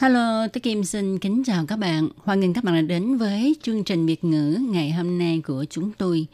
[0.00, 2.08] Hello, tôi Kim xin kính chào các bạn.
[2.16, 5.64] Hoan nghênh các bạn đã đến với chương trình Việt ngữ ngày hôm nay của
[5.70, 6.26] chúng tôi.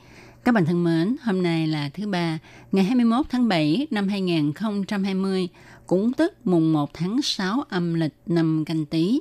[0.44, 2.38] Các bạn thân mến, hôm nay là thứ ba,
[2.72, 5.48] ngày 21 tháng 7 năm 2020,
[5.86, 9.20] cũng tức mùng 1 tháng 6 âm lịch năm canh tí.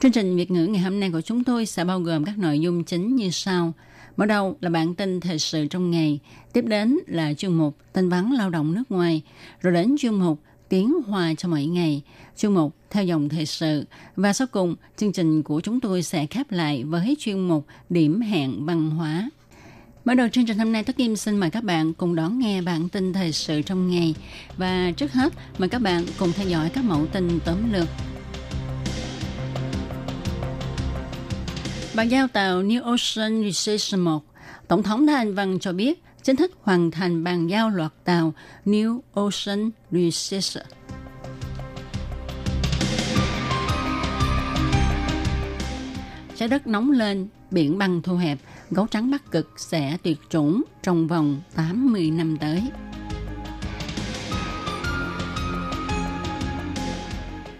[0.00, 2.60] Chương trình Việt ngữ ngày hôm nay của chúng tôi sẽ bao gồm các nội
[2.60, 3.72] dung chính như sau.
[4.16, 6.18] Mở đầu là bản tin thời sự trong ngày,
[6.52, 9.22] tiếp đến là chuyên mục tin vắn lao động nước ngoài,
[9.60, 12.02] rồi đến chuyên mục tiếng hoa cho mỗi ngày,
[12.36, 13.84] chuyên mục theo dòng thời sự
[14.16, 18.20] và sau cùng chương trình của chúng tôi sẽ khép lại với chuyên mục điểm
[18.20, 19.30] hẹn văn hóa.
[20.04, 22.62] Mở đầu chương trình hôm nay, Tất Kim xin mời các bạn cùng đón nghe
[22.62, 24.14] bản tin thời sự trong ngày.
[24.56, 27.88] Và trước hết, mời các bạn cùng theo dõi các mẫu tin tóm lược.
[31.94, 34.24] Bàn giao tàu New Ocean Research 1,
[34.68, 38.34] Tổng thống Thanh Văn cho biết chính thức hoàn thành bàn giao loạt tàu
[38.66, 40.66] New Ocean Researcher.
[46.36, 48.38] Trái đất nóng lên, biển băng thu hẹp,
[48.70, 52.62] gấu trắng Bắc Cực sẽ tuyệt chủng trong vòng 80 năm tới.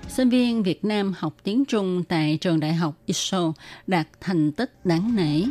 [0.09, 3.53] Sinh viên Việt Nam học tiếng Trung tại trường đại học ISO
[3.87, 5.43] đạt thành tích đáng nể.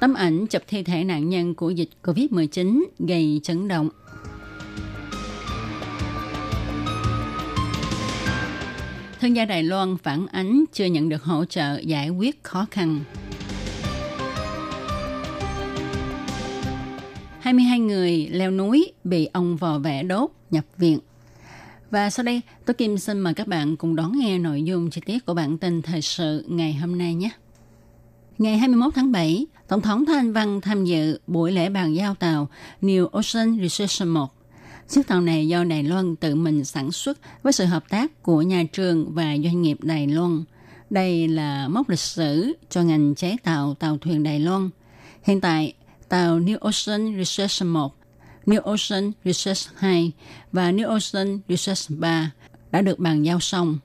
[0.00, 3.88] Tấm ảnh chụp thi thể nạn nhân của dịch COVID-19 gây chấn động.
[9.20, 13.00] Thương gia Đài Loan phản ánh chưa nhận được hỗ trợ giải quyết khó khăn.
[17.40, 20.98] 22 người leo núi bị ông vò vẽ đốt nhập viện.
[21.90, 25.00] Và sau đây, tôi Kim xin mời các bạn cùng đón nghe nội dung chi
[25.06, 27.30] tiết của bản tin thời sự ngày hôm nay nhé.
[28.38, 32.48] Ngày 21 tháng 7, Tổng thống Thanh Văn tham dự buổi lễ bàn giao tàu
[32.82, 34.36] New Ocean Research 1
[34.88, 38.42] Chiếc tàu này do Đài Loan tự mình sản xuất với sự hợp tác của
[38.42, 40.44] nhà trường và doanh nghiệp Đài Loan.
[40.90, 44.70] Đây là mốc lịch sử cho ngành chế tạo tàu thuyền Đài Loan.
[45.22, 45.74] Hiện tại,
[46.08, 47.94] tàu New Ocean Research 1,
[48.46, 50.12] New Ocean Research 2
[50.52, 52.30] và New Ocean Research 3
[52.70, 53.78] đã được bàn giao xong.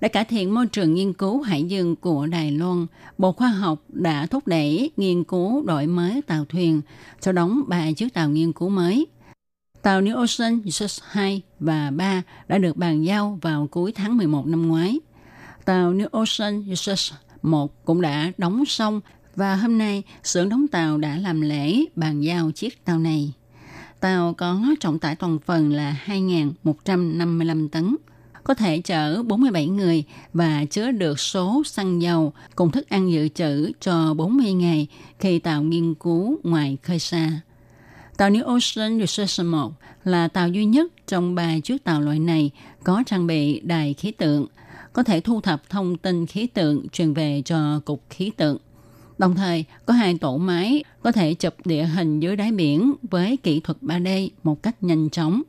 [0.00, 2.86] Để cải thiện môi trường nghiên cứu hải dương của Đài Loan,
[3.18, 6.80] Bộ Khoa học đã thúc đẩy nghiên cứu đổi mới tàu thuyền,
[7.20, 9.06] cho đóng ba chiếc tàu nghiên cứu mới–
[9.86, 14.46] Tàu New Ocean Research 2 và 3 đã được bàn giao vào cuối tháng 11
[14.46, 14.98] năm ngoái.
[15.64, 19.00] Tàu New Ocean Research 1 cũng đã đóng xong
[19.36, 23.32] và hôm nay xưởng đóng tàu đã làm lễ bàn giao chiếc tàu này.
[24.00, 27.96] Tàu có trọng tải toàn phần là 2.155 tấn,
[28.46, 33.28] có thể chở 47 người và chứa được số xăng dầu cùng thức ăn dự
[33.28, 34.86] trữ cho 40 ngày
[35.18, 37.40] khi tàu nghiên cứu ngoài khơi xa.
[38.16, 39.72] Tàu New Ocean Research 1
[40.04, 42.50] là tàu duy nhất trong ba chiếc tàu loại này
[42.84, 44.46] có trang bị đài khí tượng,
[44.92, 48.58] có thể thu thập thông tin khí tượng truyền về cho Cục Khí tượng.
[49.18, 53.36] Đồng thời, có hai tổ máy có thể chụp địa hình dưới đáy biển với
[53.36, 55.42] kỹ thuật 3D một cách nhanh chóng.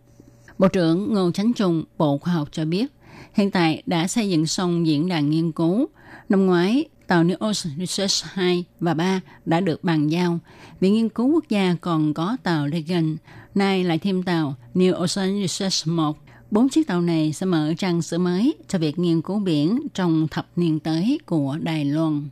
[0.58, 2.88] Bộ trưởng Ngô Chánh Trung, Bộ Khoa học cho biết,
[3.34, 5.90] hiện tại đã xây dựng xong diễn đàn nghiên cứu.
[6.30, 10.40] Năm ngoái, tàu New Ocean Research 2 và 3 đã được bàn giao.
[10.80, 13.18] Viện Nghiên cứu Quốc gia còn có tàu Reagan,
[13.56, 16.18] nay lại thêm tàu New Ocean Research 1.
[16.52, 20.28] Bốn chiếc tàu này sẽ mở trang sử mới cho việc nghiên cứu biển trong
[20.28, 22.30] thập niên tới của Đài Loan.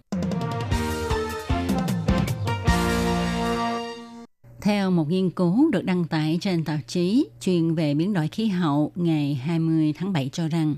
[4.66, 8.48] Theo một nghiên cứu được đăng tải trên tạp chí chuyên về biến đổi khí
[8.48, 10.76] hậu ngày 20 tháng 7 cho rằng,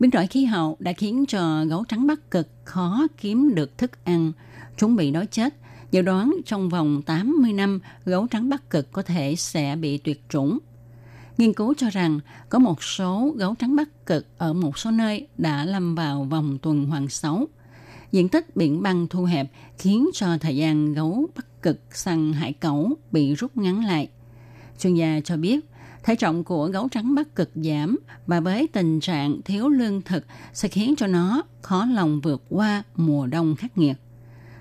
[0.00, 4.04] Biến đổi khí hậu đã khiến cho gấu trắng Bắc Cực khó kiếm được thức
[4.04, 4.32] ăn,
[4.76, 5.54] chúng bị đói chết.
[5.90, 10.22] Dự đoán trong vòng 80 năm, gấu trắng Bắc Cực có thể sẽ bị tuyệt
[10.28, 10.58] chủng.
[11.38, 15.26] Nghiên cứu cho rằng có một số gấu trắng Bắc Cực ở một số nơi
[15.38, 17.48] đã lâm vào vòng tuần hoàn xấu.
[18.12, 22.52] Diện tích biển băng thu hẹp khiến cho thời gian gấu Bắc Cực săn hải
[22.52, 24.08] cẩu bị rút ngắn lại.
[24.78, 25.60] Chuyên gia cho biết
[26.02, 30.26] thể trọng của gấu trắng Bắc Cực giảm và với tình trạng thiếu lương thực
[30.52, 33.96] sẽ khiến cho nó khó lòng vượt qua mùa đông khắc nghiệt.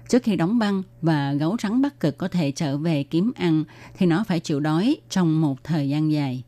[0.10, 3.64] Trước khi đóng băng và gấu trắng Bắc Cực có thể trở về kiếm ăn
[3.98, 6.44] thì nó phải chịu đói trong một thời gian dài.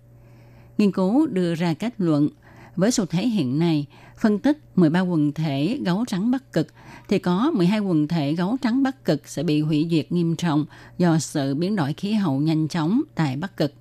[0.77, 2.29] Nghiên cứu đưa ra kết luận
[2.75, 3.85] với xu thế hiện nay,
[4.17, 6.67] phân tích 13 quần thể gấu trắng Bắc Cực
[7.07, 10.65] thì có 12 quần thể gấu trắng Bắc Cực sẽ bị hủy diệt nghiêm trọng
[10.97, 13.73] do sự biến đổi khí hậu nhanh chóng tại Bắc Cực.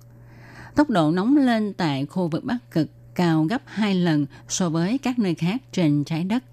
[0.75, 4.97] Tốc độ nóng lên tại khu vực Bắc Cực cao gấp 2 lần so với
[4.97, 6.43] các nơi khác trên trái đất.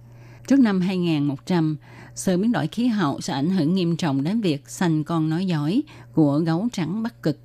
[0.49, 1.77] Trước năm 2100,
[2.15, 5.47] sự biến đổi khí hậu sẽ ảnh hưởng nghiêm trọng đến việc sanh con nói
[5.47, 5.83] giỏi
[6.13, 7.39] của gấu trắng Bắc Cực.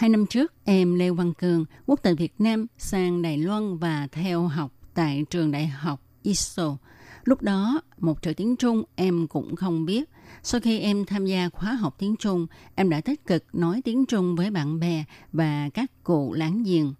[0.00, 4.08] Hai năm trước, em Lê Văn Cường, quốc tịch Việt Nam, sang Đài Loan và
[4.12, 6.76] theo học tại trường đại học ISO.
[7.24, 10.10] Lúc đó, một chữ tiếng Trung em cũng không biết.
[10.42, 14.06] Sau khi em tham gia khóa học tiếng Trung, em đã tích cực nói tiếng
[14.06, 16.94] Trung với bạn bè và các cụ láng giềng.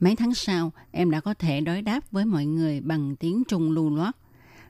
[0.00, 3.70] Mấy tháng sau, em đã có thể đối đáp với mọi người bằng tiếng Trung
[3.70, 4.16] lưu loát.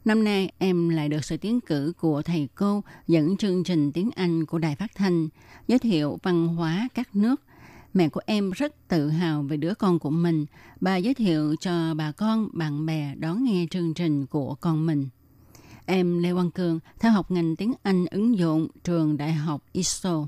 [0.05, 4.11] Năm nay, em lại được sự tiến cử của thầy cô dẫn chương trình tiếng
[4.17, 5.29] Anh của Đài Phát Thanh,
[5.69, 7.41] giới thiệu văn hóa các nước–
[7.95, 10.47] Mẹ của em rất tự hào về đứa con của mình.
[10.81, 15.09] Bà giới thiệu cho bà con, bạn bè đón nghe chương trình của con mình.
[15.87, 20.27] Em Lê Quang Cường theo học ngành tiếng Anh ứng dụng trường Đại học ISO.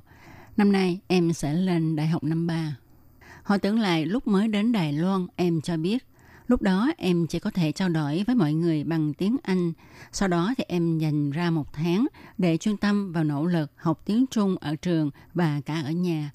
[0.56, 2.76] Năm nay em sẽ lên Đại học năm ba.
[3.42, 6.06] Họ tưởng lại lúc mới đến Đài Loan em cho biết
[6.46, 9.72] Lúc đó em chỉ có thể trao đổi với mọi người bằng tiếng Anh.
[10.12, 12.06] Sau đó thì em dành ra một tháng
[12.38, 16.30] để chuyên tâm vào nỗ lực học tiếng Trung ở trường và cả ở nhà.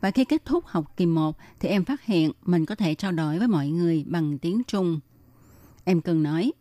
[0.00, 3.12] Và khi kết thúc học kỳ 1 thì em phát hiện mình có thể trao
[3.12, 5.00] đổi với mọi người bằng tiếng Trung.
[5.84, 6.52] Em cần nói,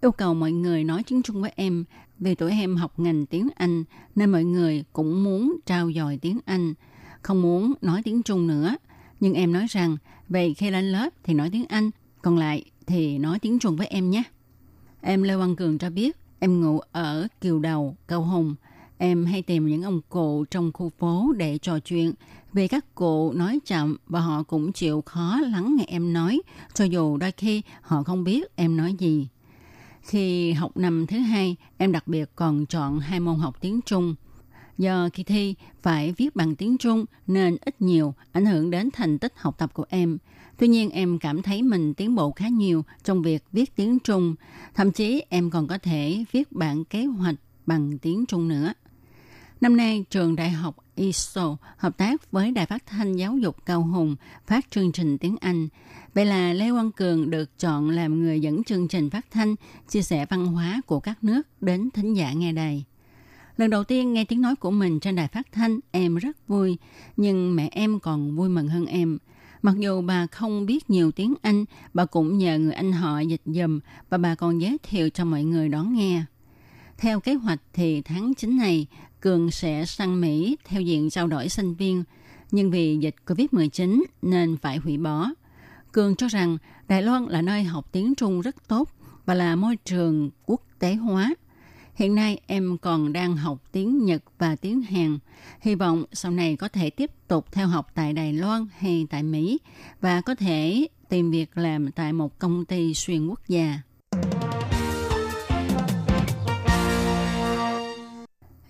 [0.00, 1.84] yêu cầu mọi người nói tiếng Trung với em
[2.18, 3.84] vì tuổi em học ngành tiếng Anh
[4.14, 6.74] nên mọi người cũng muốn trao dồi tiếng Anh,
[7.22, 8.76] không muốn nói tiếng Trung nữa.
[9.20, 9.96] Nhưng em nói rằng,
[10.28, 11.90] vậy khi lên lớp thì nói tiếng Anh,
[12.22, 14.22] còn lại thì nói tiếng Trung với em nhé.
[15.00, 18.54] Em Lê Văn Cường cho biết, em ngủ ở Kiều Đầu, Cầu Hùng.
[18.98, 22.12] Em hay tìm những ông cụ trong khu phố để trò chuyện
[22.52, 26.40] vì các cụ nói chậm và họ cũng chịu khó lắng nghe em nói,
[26.74, 29.28] cho dù đôi khi họ không biết em nói gì.
[30.02, 34.14] Khi học năm thứ hai, em đặc biệt còn chọn hai môn học tiếng Trung.
[34.78, 39.18] Do kỳ thi phải viết bằng tiếng Trung nên ít nhiều ảnh hưởng đến thành
[39.18, 40.18] tích học tập của em.
[40.58, 44.34] Tuy nhiên em cảm thấy mình tiến bộ khá nhiều trong việc viết tiếng Trung.
[44.74, 47.34] Thậm chí em còn có thể viết bản kế hoạch
[47.66, 48.72] bằng tiếng Trung nữa.
[49.62, 53.82] Năm nay, trường đại học ISO hợp tác với Đài Phát thanh Giáo dục Cao
[53.82, 54.16] Hùng
[54.46, 55.68] phát chương trình tiếng Anh.
[56.14, 59.54] Vậy là Lê Quang Cường được chọn làm người dẫn chương trình phát thanh
[59.88, 62.84] chia sẻ văn hóa của các nước đến thính giả nghe đài.
[63.56, 66.78] Lần đầu tiên nghe tiếng nói của mình trên đài phát thanh, em rất vui,
[67.16, 69.18] nhưng mẹ em còn vui mừng hơn em.
[69.62, 73.42] Mặc dù bà không biết nhiều tiếng Anh, bà cũng nhờ người anh họ dịch
[73.44, 73.80] dùm
[74.10, 76.24] và bà còn giới thiệu cho mọi người đón nghe.
[76.98, 78.86] Theo kế hoạch thì tháng 9 này,
[79.22, 82.04] Cường sẽ sang Mỹ theo diện trao đổi sinh viên,
[82.50, 85.30] nhưng vì dịch COVID-19 nên phải hủy bỏ.
[85.92, 86.58] Cường cho rằng
[86.88, 88.88] Đài Loan là nơi học tiếng Trung rất tốt
[89.26, 91.34] và là môi trường quốc tế hóa.
[91.94, 95.18] Hiện nay em còn đang học tiếng Nhật và tiếng Hàn.
[95.60, 99.22] Hy vọng sau này có thể tiếp tục theo học tại Đài Loan hay tại
[99.22, 99.58] Mỹ
[100.00, 103.80] và có thể tìm việc làm tại một công ty xuyên quốc gia.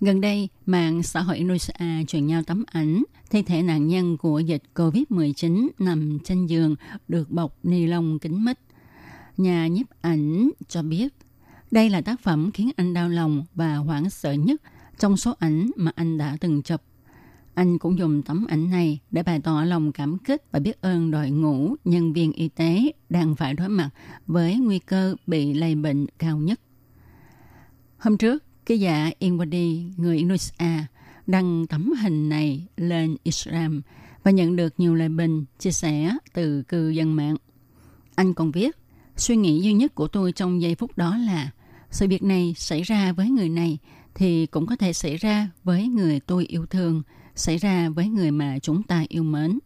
[0.05, 4.39] Gần đây, mạng xã hội Indonesia truyền nhau tấm ảnh thi thể nạn nhân của
[4.39, 6.75] dịch COVID-19 nằm trên giường
[7.07, 8.59] được bọc ni lông kính mít.
[9.37, 11.13] Nhà nhiếp ảnh cho biết
[11.71, 14.61] đây là tác phẩm khiến anh đau lòng và hoảng sợ nhất
[14.99, 16.81] trong số ảnh mà anh đã từng chụp.
[17.53, 21.11] Anh cũng dùng tấm ảnh này để bày tỏ lòng cảm kích và biết ơn
[21.11, 23.89] đội ngũ nhân viên y tế đang phải đối mặt
[24.27, 26.59] với nguy cơ bị lây bệnh cao nhất.
[27.97, 30.85] Hôm trước, Ký giả Inwadi, người Indonesia,
[31.27, 33.81] đăng tấm hình này lên Instagram
[34.23, 37.35] và nhận được nhiều lời bình, chia sẻ từ cư dân mạng.
[38.15, 38.77] Anh còn viết,
[39.15, 41.51] suy nghĩ duy nhất của tôi trong giây phút đó là
[41.91, 43.77] sự việc này xảy ra với người này
[44.15, 47.01] thì cũng có thể xảy ra với người tôi yêu thương,
[47.35, 49.59] xảy ra với người mà chúng ta yêu mến.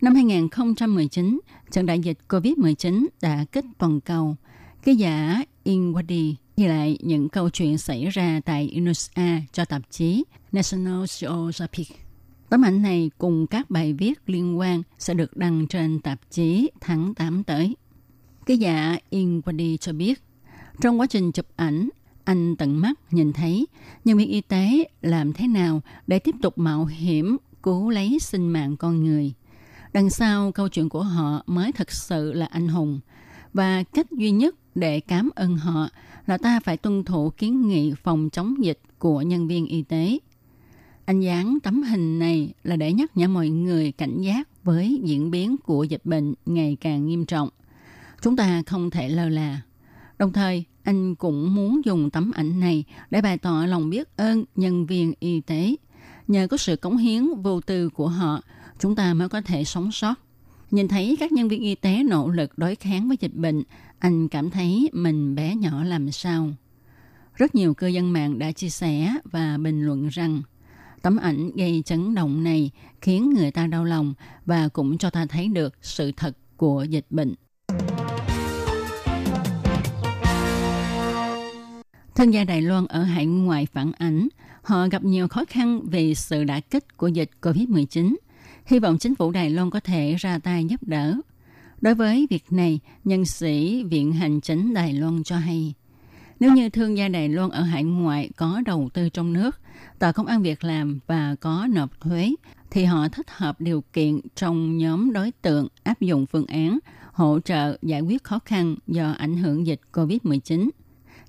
[0.00, 1.40] Năm 2019,
[1.70, 4.36] trận đại dịch COVID-19 đã kích toàn cầu.
[4.82, 10.24] Ký giả Inwadi ghi lại những câu chuyện xảy ra tại Indonesia cho tạp chí
[10.52, 11.88] National Geographic.
[12.48, 16.70] Tấm ảnh này cùng các bài viết liên quan sẽ được đăng trên tạp chí
[16.80, 17.76] tháng 8 tới.
[18.46, 20.22] Ký giả Inwadi cho biết,
[20.80, 21.88] trong quá trình chụp ảnh,
[22.24, 23.66] anh tận mắt nhìn thấy
[24.04, 28.48] nhân viên y tế làm thế nào để tiếp tục mạo hiểm cứu lấy sinh
[28.48, 29.32] mạng con người.
[29.92, 33.00] Đằng sau câu chuyện của họ mới thật sự là anh hùng.
[33.52, 35.88] Và cách duy nhất để cảm ơn họ
[36.26, 40.18] là ta phải tuân thủ kiến nghị phòng chống dịch của nhân viên y tế.
[41.04, 45.30] Anh dán tấm hình này là để nhắc nhở mọi người cảnh giác với diễn
[45.30, 47.48] biến của dịch bệnh ngày càng nghiêm trọng.
[48.22, 49.60] Chúng ta không thể lơ là.
[50.18, 54.44] Đồng thời, anh cũng muốn dùng tấm ảnh này để bày tỏ lòng biết ơn
[54.56, 55.76] nhân viên y tế.
[56.28, 58.40] Nhờ có sự cống hiến vô tư của họ,
[58.78, 60.14] chúng ta mới có thể sống sót.
[60.72, 63.62] Nhìn thấy các nhân viên y tế nỗ lực đối kháng với dịch bệnh,
[63.98, 66.48] anh cảm thấy mình bé nhỏ làm sao.
[67.34, 70.42] Rất nhiều cư dân mạng đã chia sẻ và bình luận rằng
[71.02, 74.14] tấm ảnh gây chấn động này khiến người ta đau lòng
[74.46, 77.34] và cũng cho ta thấy được sự thật của dịch bệnh.
[82.14, 84.28] Thân gia Đài Loan ở hải ngoại phản ảnh,
[84.62, 88.14] họ gặp nhiều khó khăn vì sự đả kích của dịch COVID-19.
[88.66, 91.16] Hy vọng chính phủ Đài Loan có thể ra tay giúp đỡ.
[91.80, 95.74] Đối với việc này, nhân sĩ Viện Hành Chính Đài Loan cho hay,
[96.40, 99.60] nếu như thương gia Đài Loan ở hải ngoại có đầu tư trong nước,
[99.98, 102.34] tạo công ăn việc làm và có nộp thuế,
[102.70, 106.78] thì họ thích hợp điều kiện trong nhóm đối tượng áp dụng phương án
[107.12, 110.70] hỗ trợ giải quyết khó khăn do ảnh hưởng dịch COVID-19.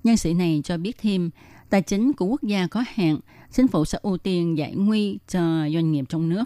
[0.04, 1.30] Nhân sĩ này cho biết thêm,
[1.70, 3.18] tài chính của quốc gia có hạn,
[3.52, 5.40] chính phủ sẽ ưu tiên giải nguy cho
[5.74, 6.44] doanh nghiệp trong nước.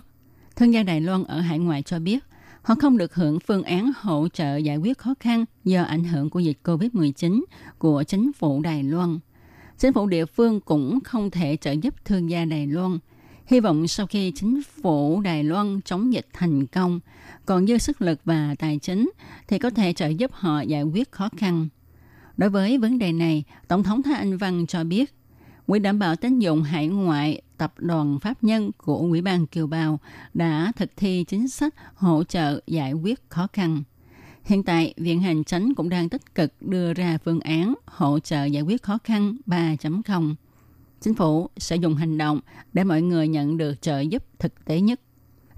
[0.59, 2.25] Thương gia Đài Loan ở hải ngoại cho biết,
[2.63, 6.31] họ không được hưởng phương án hỗ trợ giải quyết khó khăn do ảnh hưởng
[6.31, 7.45] của dịch COVID-19
[7.79, 9.19] của chính phủ Đài Loan.
[9.79, 12.99] Chính phủ địa phương cũng không thể trợ giúp thương gia Đài Loan.
[13.47, 17.01] Hy vọng sau khi chính phủ Đài Loan chống dịch thành công,
[17.47, 19.11] còn dư sức lực và tài chính
[19.49, 21.69] thì có thể trợ giúp họ giải quyết khó khăn.
[22.37, 25.15] Đối với vấn đề này, Tổng thống Thái Anh Văn cho biết,
[25.67, 29.67] Quỹ đảm bảo tín dụng hải ngoại tập đoàn pháp nhân của Ủy ban Kiều
[29.67, 30.01] Bào
[30.35, 33.83] đã thực thi chính sách hỗ trợ giải quyết khó khăn.
[34.45, 38.45] Hiện tại, Viện Hành Chánh cũng đang tích cực đưa ra phương án hỗ trợ
[38.45, 40.35] giải quyết khó khăn 3.0.
[41.01, 42.41] Chính phủ sẽ dùng hành động
[42.73, 45.01] để mọi người nhận được trợ giúp thực tế nhất.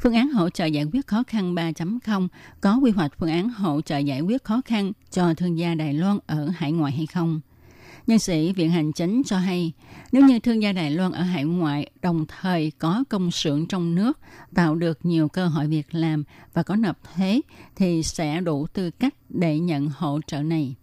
[0.03, 2.29] Phương án hỗ trợ giải quyết khó khăn 3.0
[2.61, 5.95] có quy hoạch phương án hỗ trợ giải quyết khó khăn cho thương gia Đài
[5.95, 7.41] Loan ở hải ngoại hay không?
[8.07, 9.73] Nhân sĩ Viện Hành Chính cho hay,
[10.13, 13.95] nếu như thương gia Đài Loan ở hải ngoại đồng thời có công xưởng trong
[13.95, 14.19] nước,
[14.55, 17.41] tạo được nhiều cơ hội việc làm và có nộp thuế,
[17.77, 20.75] thì sẽ đủ tư cách để nhận hỗ trợ này.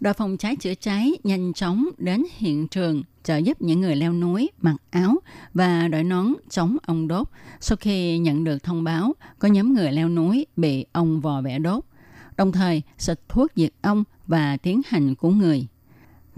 [0.00, 4.12] Đội phòng cháy chữa cháy nhanh chóng đến hiện trường trợ giúp những người leo
[4.12, 5.16] núi mặc áo
[5.54, 7.28] và đội nón chống ong đốt
[7.60, 11.58] sau khi nhận được thông báo có nhóm người leo núi bị ong vò vẽ
[11.58, 11.84] đốt
[12.38, 15.66] đồng thời xịt thuốc diệt ong và tiến hành cứu người.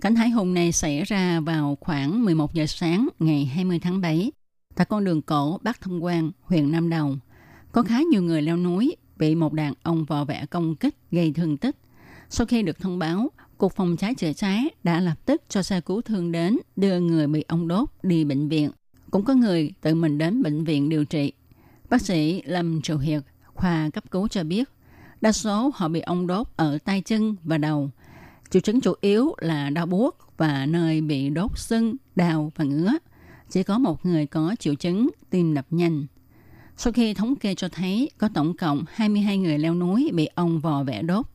[0.01, 4.33] Cảnh hải hùng này xảy ra vào khoảng 11 giờ sáng ngày 20 tháng 7
[4.75, 7.19] tại con đường cổ Bắc Thông Quang, huyện Nam Đồng.
[7.73, 11.33] Có khá nhiều người leo núi bị một đàn ong vò vẽ công kích gây
[11.33, 11.77] thương tích.
[12.31, 15.81] Sau khi được thông báo, Cục Phòng cháy chữa cháy đã lập tức cho xe
[15.81, 18.71] cứu thương đến đưa người bị ong đốt đi bệnh viện.
[19.11, 21.33] Cũng có người tự mình đến bệnh viện điều trị.
[21.91, 23.23] Bác sĩ Lâm triệu Hiệp,
[23.55, 24.69] khoa cấp cứu cho biết,
[25.21, 27.91] Đa số họ bị ong đốt ở tay chân và đầu.
[28.51, 32.93] Triệu chứng chủ yếu là đau buốt và nơi bị đốt sưng, đau và ngứa.
[33.51, 36.07] Chỉ có một người có triệu chứng tim đập nhanh.
[36.77, 40.61] Sau khi thống kê cho thấy có tổng cộng 22 người leo núi bị ong
[40.61, 41.27] vò vẽ đốt.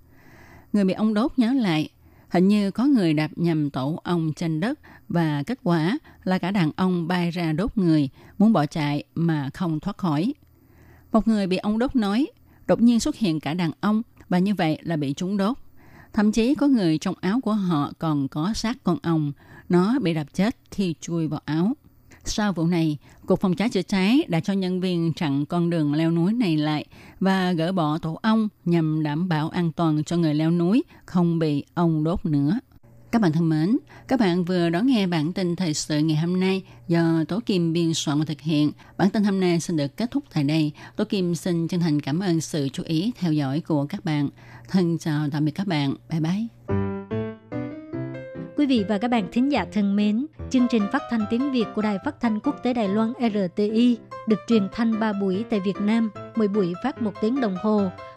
[0.73, 1.89] Người bị ong đốt nhớ lại,
[2.29, 6.51] hình như có người đạp nhầm tổ ong trên đất và kết quả là cả
[6.51, 10.33] đàn ong bay ra đốt người, muốn bỏ chạy mà không thoát khỏi.
[11.11, 12.27] Một người bị ong đốt nói,
[12.67, 15.57] đột nhiên xuất hiện cả đàn ông và như vậy là bị chúng đốt.
[16.13, 19.31] Thậm chí có người trong áo của họ còn có xác con ong,
[19.69, 21.73] nó bị đập chết khi chui vào áo.
[22.23, 25.93] Sau vụ này, Cục Phòng cháy chữa cháy đã cho nhân viên chặn con đường
[25.93, 26.85] leo núi này lại
[27.19, 31.39] và gỡ bỏ tổ ong nhằm đảm bảo an toàn cho người leo núi không
[31.39, 32.59] bị ong đốt nữa.
[33.15, 36.39] Các bạn thân mến, các bạn vừa đón nghe bản tin thời sự ngày hôm
[36.39, 38.71] nay do Tố Kim biên soạn và thực hiện.
[38.97, 40.71] Bản tin hôm nay xin được kết thúc tại đây.
[40.95, 44.29] Tố Kim xin chân thành cảm ơn sự chú ý theo dõi của các bạn.
[44.67, 45.95] Thân chào tạm biệt các bạn.
[46.09, 46.75] Bye bye.
[48.57, 51.65] Quý vị và các bạn thính giả thân mến, chương trình phát thanh tiếng Việt
[51.75, 55.59] của Đài Phát thanh Quốc tế Đài Loan RTI được truyền thanh 3 buổi tại
[55.59, 57.81] Việt Nam, mỗi buổi phát một tiếng đồng hồ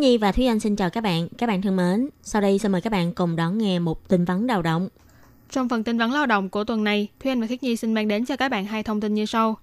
[0.00, 1.28] Khi Nhi và Thúy Anh xin chào các bạn.
[1.38, 4.24] Các bạn thân mến, sau đây xin mời các bạn cùng đón nghe một tin
[4.24, 4.88] vắn lao động.
[5.50, 7.94] Trong phần tin vắn lao động của tuần này, Thúy Anh và Khiết Nhi xin
[7.94, 9.56] mang đến cho các bạn hai thông tin như sau.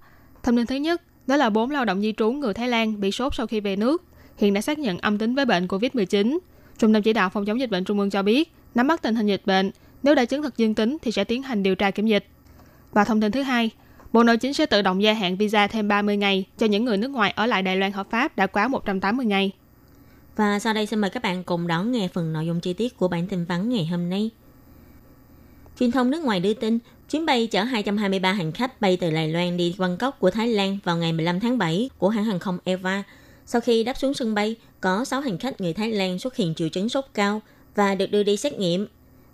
[0.44, 3.12] Thông tin thứ nhất, đó là bốn lao động di trú người Thái Lan bị
[3.12, 4.04] sốt sau khi về nước,
[4.38, 6.38] hiện đã xác nhận âm tính với bệnh COVID-19.
[6.78, 9.16] Trung tâm chỉ đạo phòng chống dịch bệnh Trung ương cho biết, nắm bắt tình
[9.16, 9.72] hình dịch bệnh,
[10.04, 12.26] nếu đã chứng thực dương tính thì sẽ tiến hành điều tra kiểm dịch.
[12.92, 13.70] Và thông tin thứ hai,
[14.14, 16.98] Bộ Nội chính sẽ tự động gia hạn visa thêm 30 ngày cho những người
[16.98, 19.52] nước ngoài ở lại Đài Loan hợp pháp đã quá 180 ngày.
[20.38, 22.98] Và sau đây xin mời các bạn cùng đón nghe phần nội dung chi tiết
[22.98, 24.30] của bản tin vắn ngày hôm nay.
[25.80, 26.80] Truyền thông nước ngoài đưa tin,
[27.10, 30.78] chuyến bay chở 223 hành khách bay từ Đài Loan đi Bangkok của Thái Lan
[30.84, 33.04] vào ngày 15 tháng 7 của hãng hàng không Eva.
[33.46, 36.56] Sau khi đáp xuống sân bay, có 6 hành khách người Thái Lan xuất hiện
[36.56, 37.42] triệu chứng sốt cao
[37.76, 38.88] và được đưa đi xét nghiệm.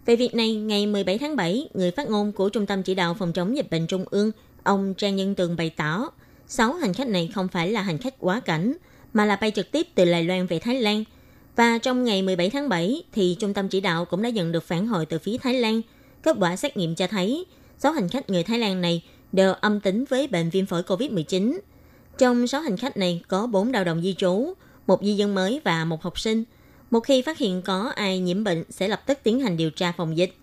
[0.05, 3.13] Về việc này, ngày 17 tháng 7, người phát ngôn của Trung tâm Chỉ đạo
[3.13, 4.31] Phòng chống dịch bệnh Trung ương,
[4.63, 6.11] ông Trang Nhân Tường bày tỏ,
[6.47, 8.73] 6 hành khách này không phải là hành khách quá cảnh,
[9.13, 11.03] mà là bay trực tiếp từ Đài Loan về Thái Lan.
[11.55, 14.63] Và trong ngày 17 tháng 7 thì trung tâm chỉ đạo cũng đã nhận được
[14.63, 15.81] phản hồi từ phía Thái Lan.
[16.23, 17.45] Kết quả xét nghiệm cho thấy
[17.77, 21.59] 6 hành khách người Thái Lan này đều âm tính với bệnh viêm phổi COVID-19.
[22.17, 24.53] Trong 6 hành khách này có 4 lao động di trú,
[24.87, 26.43] một di dân mới và một học sinh.
[26.91, 29.91] Một khi phát hiện có ai nhiễm bệnh sẽ lập tức tiến hành điều tra
[29.91, 30.33] phòng dịch.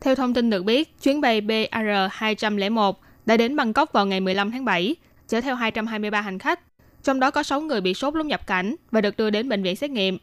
[0.00, 2.92] Theo thông tin được biết, chuyến bay BR201
[3.26, 4.96] đã đến Bangkok vào ngày 15 tháng 7,
[5.28, 6.60] chở theo 223 hành khách
[7.06, 9.62] trong đó có 6 người bị sốt lúc nhập cảnh và được đưa đến bệnh
[9.62, 10.18] viện xét nghiệm.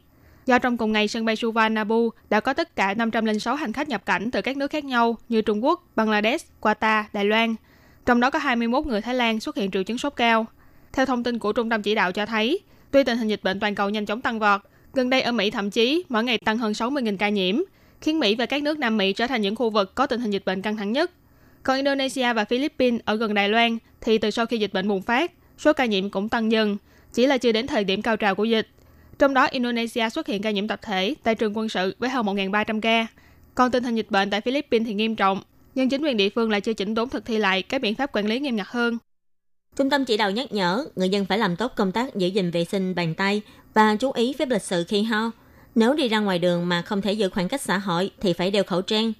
[0.46, 4.06] Do trong cùng ngày sân bay Suvarnabhumi đã có tất cả 506 hành khách nhập
[4.06, 7.54] cảnh từ các nước khác nhau như Trung Quốc, Bangladesh, Qatar, Đài Loan.
[8.06, 10.46] Trong đó có 21 người Thái Lan xuất hiện triệu chứng sốt cao.
[10.92, 13.60] Theo thông tin của Trung tâm Chỉ đạo cho thấy, tuy tình hình dịch bệnh
[13.60, 14.60] toàn cầu nhanh chóng tăng vọt,
[14.94, 17.56] gần đây ở Mỹ thậm chí mỗi ngày tăng hơn 60.000 ca nhiễm,
[18.00, 20.30] khiến Mỹ và các nước Nam Mỹ trở thành những khu vực có tình hình
[20.30, 21.10] dịch bệnh căng thẳng nhất.
[21.62, 25.02] Còn Indonesia và Philippines ở gần Đài Loan thì từ sau khi dịch bệnh bùng
[25.02, 26.76] phát, số ca nhiễm cũng tăng dần,
[27.12, 28.68] chỉ là chưa đến thời điểm cao trào của dịch.
[29.18, 32.26] Trong đó, Indonesia xuất hiện ca nhiễm tập thể tại trường quân sự với hơn
[32.26, 33.06] 1.300 ca.
[33.54, 35.42] Còn tình hình dịch bệnh tại Philippines thì nghiêm trọng,
[35.74, 38.10] nhưng chính quyền địa phương lại chưa chỉnh đốn thực thi lại các biện pháp
[38.12, 38.98] quản lý nghiêm ngặt hơn.
[39.76, 42.50] Trung tâm chỉ đạo nhắc nhở người dân phải làm tốt công tác giữ gìn
[42.50, 43.42] vệ sinh bàn tay
[43.74, 45.30] và chú ý phép lịch sự khi ho.
[45.74, 48.50] Nếu đi ra ngoài đường mà không thể giữ khoảng cách xã hội thì phải
[48.50, 49.12] đeo khẩu trang.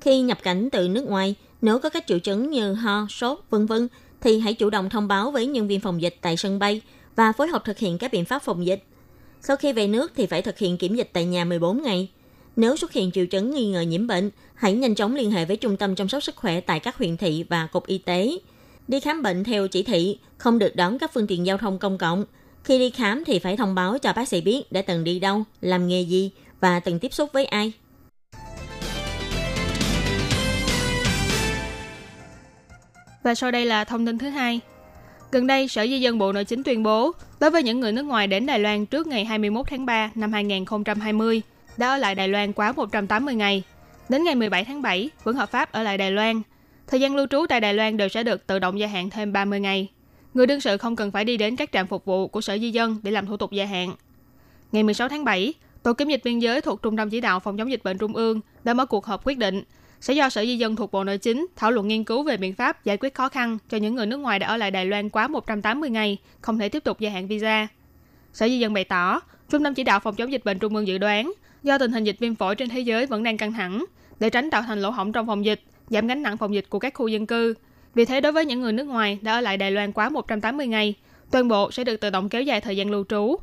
[0.00, 3.66] Khi nhập cảnh từ nước ngoài, nếu có các triệu chứng như ho, sốt, vân
[3.66, 3.88] vân
[4.20, 6.80] thì hãy chủ động thông báo với nhân viên phòng dịch tại sân bay
[7.16, 8.84] và phối hợp thực hiện các biện pháp phòng dịch.
[9.40, 12.08] Sau khi về nước thì phải thực hiện kiểm dịch tại nhà 14 ngày.
[12.56, 15.56] Nếu xuất hiện triệu chứng nghi ngờ nhiễm bệnh, hãy nhanh chóng liên hệ với
[15.56, 18.38] trung tâm chăm sóc sức khỏe tại các huyện thị và cục y tế.
[18.88, 21.98] Đi khám bệnh theo chỉ thị, không được đón các phương tiện giao thông công
[21.98, 22.24] cộng.
[22.64, 25.44] Khi đi khám thì phải thông báo cho bác sĩ biết đã từng đi đâu,
[25.60, 27.72] làm nghề gì và từng tiếp xúc với ai.
[33.26, 34.60] Và sau đây là thông tin thứ hai.
[35.32, 38.02] Gần đây, Sở Di dân Bộ Nội chính tuyên bố, đối với những người nước
[38.02, 41.42] ngoài đến Đài Loan trước ngày 21 tháng 3 năm 2020,
[41.76, 43.62] đã ở lại Đài Loan quá 180 ngày.
[44.08, 46.42] Đến ngày 17 tháng 7, vẫn hợp pháp ở lại Đài Loan.
[46.86, 49.32] Thời gian lưu trú tại Đài Loan đều sẽ được tự động gia hạn thêm
[49.32, 49.88] 30 ngày.
[50.34, 52.70] Người đương sự không cần phải đi đến các trạm phục vụ của Sở Di
[52.70, 53.92] dân để làm thủ tục gia hạn.
[54.72, 57.56] Ngày 16 tháng 7, Tổ kiểm dịch biên giới thuộc Trung tâm Chỉ đạo Phòng
[57.56, 59.62] chống dịch bệnh Trung ương đã mở cuộc họp quyết định
[60.00, 62.54] sẽ do Sở Di dân thuộc Bộ Nội chính thảo luận nghiên cứu về biện
[62.54, 65.08] pháp giải quyết khó khăn cho những người nước ngoài đã ở lại Đài Loan
[65.08, 67.68] quá 180 ngày, không thể tiếp tục gia hạn visa.
[68.32, 70.86] Sở Di dân bày tỏ, Trung tâm chỉ đạo phòng chống dịch bệnh Trung ương
[70.86, 71.32] dự đoán,
[71.62, 73.84] do tình hình dịch viêm phổi trên thế giới vẫn đang căng thẳng,
[74.20, 76.78] để tránh tạo thành lỗ hổng trong phòng dịch, giảm gánh nặng phòng dịch của
[76.78, 77.54] các khu dân cư.
[77.94, 80.66] Vì thế đối với những người nước ngoài đã ở lại Đài Loan quá 180
[80.66, 80.94] ngày,
[81.30, 83.36] toàn bộ sẽ được tự động kéo dài thời gian lưu trú.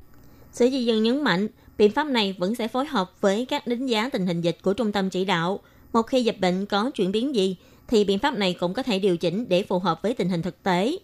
[0.51, 3.85] Sở Di dân nhấn mạnh, biện pháp này vẫn sẽ phối hợp với các đánh
[3.85, 5.59] giá tình hình dịch của trung tâm chỉ đạo,
[5.93, 8.99] một khi dịch bệnh có chuyển biến gì, thì biện pháp này cũng có thể
[8.99, 10.97] điều chỉnh để phù hợp với tình hình thực tế.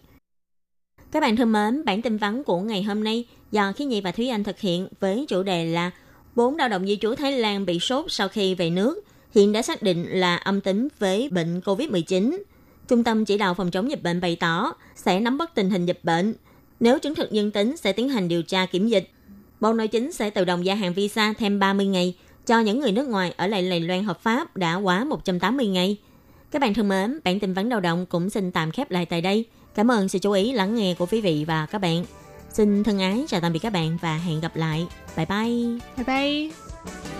[1.12, 4.12] Các bạn thân mến, bản tin vắn của ngày hôm nay do Khí Nhi và
[4.12, 5.90] Thúy Anh thực hiện với chủ đề là
[6.34, 9.62] bốn lao động di trú Thái Lan bị sốt sau khi về nước, hiện đã
[9.62, 12.38] xác định là âm tính với bệnh COVID-19.
[12.88, 15.86] Trung tâm chỉ đạo phòng chống dịch bệnh bày tỏ sẽ nắm bắt tình hình
[15.86, 16.34] dịch bệnh.
[16.80, 19.10] Nếu chứng thực dương tính sẽ tiến hành điều tra kiểm dịch.
[19.60, 22.14] Bộ Nội chính sẽ tự động gia hạn visa thêm 30 ngày
[22.50, 25.96] cho những người nước ngoài ở lại lầy Loan hợp pháp đã quá 180 ngày.
[26.50, 29.20] Các bạn thân mến, bản tin vấn đầu động cũng xin tạm khép lại tại
[29.20, 29.44] đây.
[29.74, 32.04] Cảm ơn sự chú ý lắng nghe của quý vị và các bạn.
[32.52, 34.86] Xin thân ái chào tạm biệt các bạn và hẹn gặp lại.
[35.16, 35.78] Bye bye.
[35.96, 37.19] Bye bye.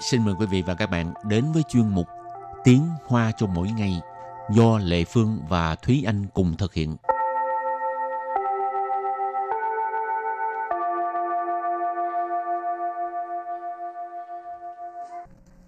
[0.00, 2.06] Xin mời quý vị và các bạn đến với chuyên mục
[2.64, 4.00] Tiếng Hoa cho mỗi ngày
[4.50, 6.96] do Lệ Phương và Thúy Anh cùng thực hiện.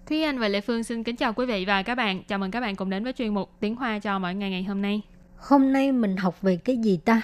[0.05, 2.23] Thúy Anh và Lệ Phương xin kính chào quý vị và các bạn.
[2.23, 4.63] Chào mừng các bạn cùng đến với chuyên mục Tiếng Hoa cho mỗi ngày ngày
[4.63, 5.01] hôm nay.
[5.37, 7.21] Hôm nay mình học về cái gì ta?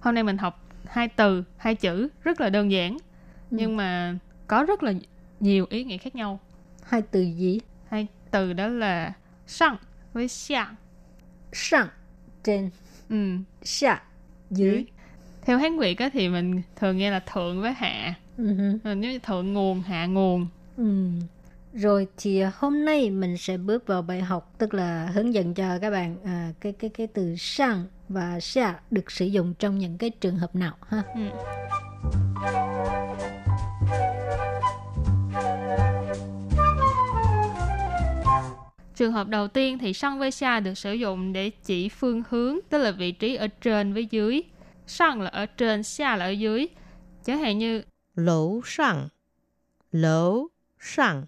[0.00, 2.92] Hôm nay mình học hai từ, hai chữ rất là đơn giản.
[2.92, 2.98] Ừ.
[3.50, 4.14] Nhưng mà
[4.46, 4.92] có rất là
[5.40, 6.40] nhiều ý nghĩa khác nhau.
[6.86, 7.60] Hai từ gì?
[7.88, 9.12] Hai từ đó là
[9.46, 9.76] sang
[10.12, 10.64] với xia.
[11.52, 11.88] Sang,
[12.44, 12.70] trên,
[13.08, 13.94] Ừ, xia,
[14.50, 14.84] dưới.
[15.42, 18.14] Theo Hán Việt á, thì mình thường nghe là thượng với hạ.
[18.36, 18.44] Ừ.
[18.44, 20.46] Mình giống như thượng nguồn, hạ nguồn.
[20.76, 21.08] Ừ.
[21.74, 25.78] Rồi thì hôm nay mình sẽ bước vào bài học tức là hướng dẫn cho
[25.78, 29.98] các bạn à, cái cái cái từ sang và xia được sử dụng trong những
[29.98, 31.02] cái trường hợp nào ha.
[31.14, 31.20] Ừ.
[38.95, 42.57] Trường hợp đầu tiên thì sang với xa được sử dụng để chỉ phương hướng,
[42.69, 44.41] tức là vị trí ở trên với dưới.
[44.87, 46.67] Sang là ở trên, xa là ở dưới.
[47.25, 47.83] Chẳng hạn như
[48.15, 49.09] 楼上，
[49.91, 51.23] 楼上，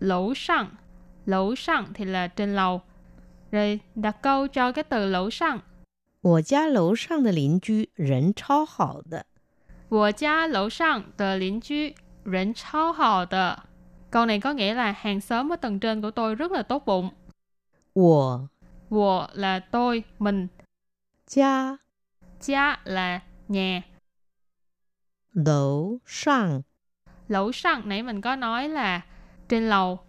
[0.00, 0.70] lẩu sang.
[1.26, 2.82] Lẩu sang thì là trên lầu.
[3.52, 5.60] Rồi đặt câu cho cái từ lẩu sang.
[6.20, 9.26] 我家楼上的邻居人超好的。
[9.88, 13.64] 我家楼上的邻居人超好的.
[14.11, 16.85] Câu này có nghĩa là hàng xóm ở tầng trên của tôi rất là tốt
[16.85, 17.09] bụng.
[17.93, 18.49] 我
[18.89, 20.47] 我 là tôi, mình.
[21.27, 21.77] Gia
[22.41, 23.81] Gia là nhà.
[25.33, 26.61] Lầu sang
[27.27, 29.01] Lầu sang nãy mình có nói là
[29.49, 29.99] trên lầu.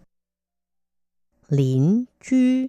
[1.49, 2.67] Lín chư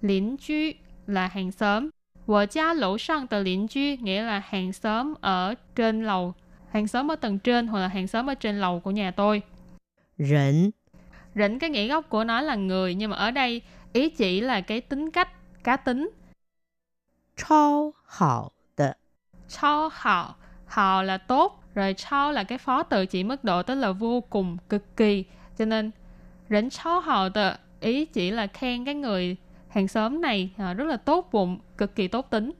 [0.00, 0.72] Lín chư
[1.06, 1.90] là hàng xóm.
[2.26, 6.34] Vợ cha lỗ sang từ lín chư nghĩa là hàng xóm ở trên lầu.
[6.70, 9.42] Hàng xóm ở tầng trên hoặc là hàng xóm ở trên lầu của nhà tôi.
[10.18, 10.70] Rỉnh
[11.34, 14.60] Rỉnh cái nghĩa gốc của nó là người Nhưng mà ở đây ý chỉ là
[14.60, 15.28] cái tính cách,
[15.64, 16.10] cá tính
[17.36, 18.92] Chao hào de
[19.48, 20.34] Chao hào
[20.66, 24.20] Hào là tốt Rồi chao là cái phó từ chỉ mức độ Tức là vô
[24.20, 25.24] cùng, cực kỳ
[25.58, 25.90] Cho nên
[26.50, 29.36] rỉnh chao hào de Ý chỉ là khen cái người
[29.76, 32.52] hàng xóm này à, rất là tốt bụng, cực kỳ tốt tính.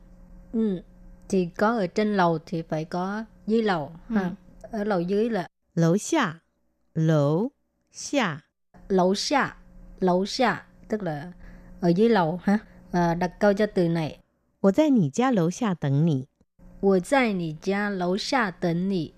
[0.53, 0.83] Ừ.
[1.29, 3.92] Thì có ở trên lầu thì phải có dưới lầu.
[4.09, 4.14] Ừ.
[4.14, 4.31] Ha.
[4.62, 6.35] Ở lầu dưới là lầu xa
[6.96, 7.50] 楼
[7.92, 8.42] 下，
[8.90, 9.56] lẩu xa,
[10.00, 11.32] lẩu xa tức là
[11.80, 12.60] ở dưới lầu ha.
[12.92, 14.20] À, đặt câu cho từ này
[14.62, 16.28] 我在你家楼下等你。
[16.82, 19.14] 我在你家楼下等你。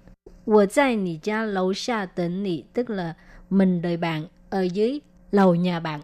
[0.45, 3.15] 我在你家楼下等你 tức là
[3.49, 4.99] mình đợi bạn ở dưới
[5.31, 6.01] lầu nhà bạn.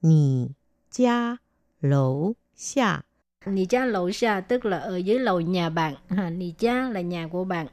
[0.00, 0.50] 你
[0.90, 1.38] 家
[1.80, 3.02] 楼下
[3.46, 5.94] Nì cha lầu xa tức là ở dưới lầu nhà bạn.
[6.08, 7.66] Ha, nì cha là nhà của bạn.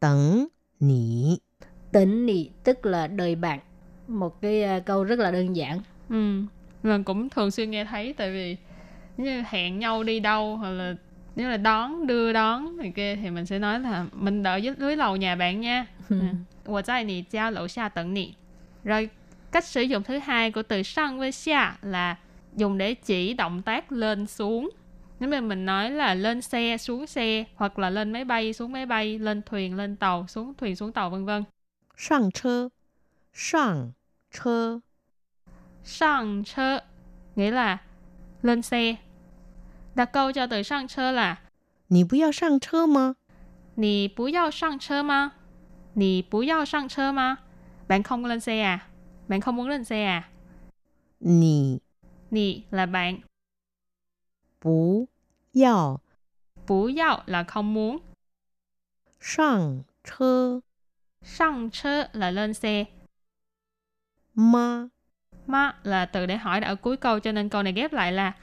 [0.00, 1.40] 等你。
[1.91, 3.59] tấn nị tức là đời bạn
[4.07, 5.79] một cái à, câu rất là đơn giản.
[6.09, 6.41] Ừ
[6.83, 8.57] mình cũng thường xuyên nghe thấy tại vì
[9.17, 10.95] như hẹn nhau đi đâu hoặc là
[11.35, 14.75] nếu là đón đưa đón thì kia thì mình sẽ nói là mình đợi dưới,
[14.77, 15.85] dưới lầu nhà bạn nha.
[16.63, 18.33] Tôi tại nị gia lầu xa tận nị
[18.83, 19.09] rồi
[19.51, 22.17] cách sử dụng thứ hai của từ sang với xa là
[22.55, 24.69] dùng để chỉ động tác lên xuống.
[25.19, 28.71] Nếu mà mình nói là lên xe xuống xe hoặc là lên máy bay xuống
[28.71, 31.43] máy bay lên thuyền lên tàu xuống thuyền xuống tàu vân vân.
[31.98, 32.70] 上车，
[33.32, 33.92] 上
[34.30, 34.80] 车，
[35.84, 36.80] Sang chơ
[37.36, 37.78] nghĩa là
[38.42, 38.96] lên xe.
[39.94, 41.38] Đặt câu cho từ sang chơ là
[41.88, 43.16] 你不要上车吗？
[43.74, 45.32] 你不要上车吗？
[45.94, 47.38] 你不要上车吗？
[47.88, 48.88] Bạn không lên xe à?
[49.28, 50.30] Bạn không muốn lên xe à?
[51.18, 51.80] 你
[52.30, 53.20] Nì là bạn,
[54.58, 55.08] 不
[55.52, 56.00] 要
[56.66, 58.00] bú yào là không muốn,
[59.20, 60.62] 上车
[61.21, 62.85] Sang chơ là lên xe.
[64.35, 64.87] Ma.
[65.47, 68.11] Ma là từ để hỏi đã ở cuối câu cho nên câu này ghép lại
[68.11, 68.33] là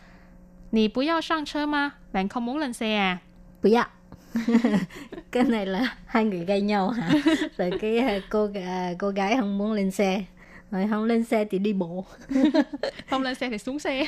[0.73, 1.91] Nì bú yao sang chơ ma.
[2.13, 3.19] Bạn không muốn lên xe à?
[3.63, 3.87] Bú yao.
[5.31, 7.11] cái này là hai người gây nhau hả?
[7.59, 10.25] Rồi cái ờ, cô ờ, cô gái không muốn lên xe.
[10.71, 12.05] Rồi không lên xe thì đi bộ.
[13.11, 14.07] không lên xe thì xuống xe.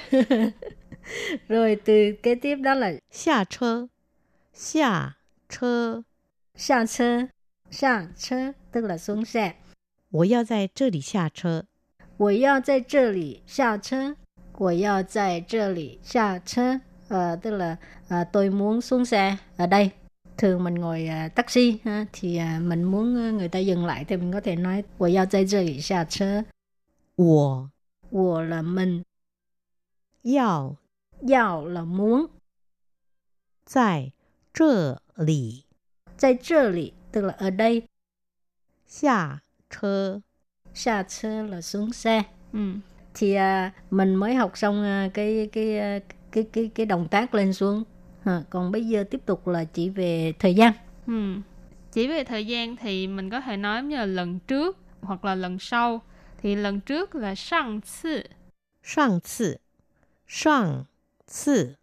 [1.48, 3.86] Rồi từ kế tiếp đó là Xà chơ.
[4.54, 5.12] Xà
[5.48, 6.02] chơ.
[6.56, 7.20] Xà chơ.
[7.70, 9.53] Xà chơ tức là xuống xe.
[10.09, 11.65] 我要在这里下车。
[12.17, 14.15] 我要在这里下车。
[14.57, 16.81] 我要在这里下车.
[17.09, 17.75] Ờ, tức là
[18.09, 19.89] à, tôi muốn xuống xe ở đây.
[20.37, 24.05] Thường mình ngồi à, taxi ha, thì à, mình muốn à, người ta dừng lại
[24.05, 26.43] thì mình có thể nói 我要在这里下车.
[27.15, 27.69] 我
[28.09, 29.03] 我 là mình,
[30.23, 30.75] 要
[31.21, 32.27] 要 là muốn.
[33.65, 34.11] 在
[34.53, 35.65] 这里
[36.17, 37.83] 在这里 tức là ở đây.
[38.87, 40.21] 下车。
[40.73, 42.23] xa车là xuống xe.
[42.53, 42.59] Ừ.
[43.13, 45.99] Thì à, mình mới học xong à, cái cái à,
[46.31, 47.83] cái cái cái động tác lên xuống.
[48.23, 50.73] À, còn bây giờ tiếp tục là chỉ về thời gian.
[51.07, 51.35] Ừ.
[51.91, 55.35] Chỉ về thời gian thì mình có thể nói như là lần trước hoặc là
[55.35, 56.01] lần sau.
[56.41, 58.25] Thì lần trước là sang 次
[58.83, 59.59] 上次，
[60.27, 60.85] 上
[61.27, 61.75] 次，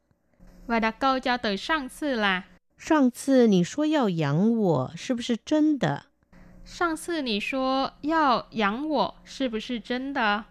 [0.66, 2.42] và đặt câu cho từ sang 次 là
[2.76, 6.04] 上次你说要养我，是不是真的？
[6.64, 10.44] 上次你说要养我是不是真的?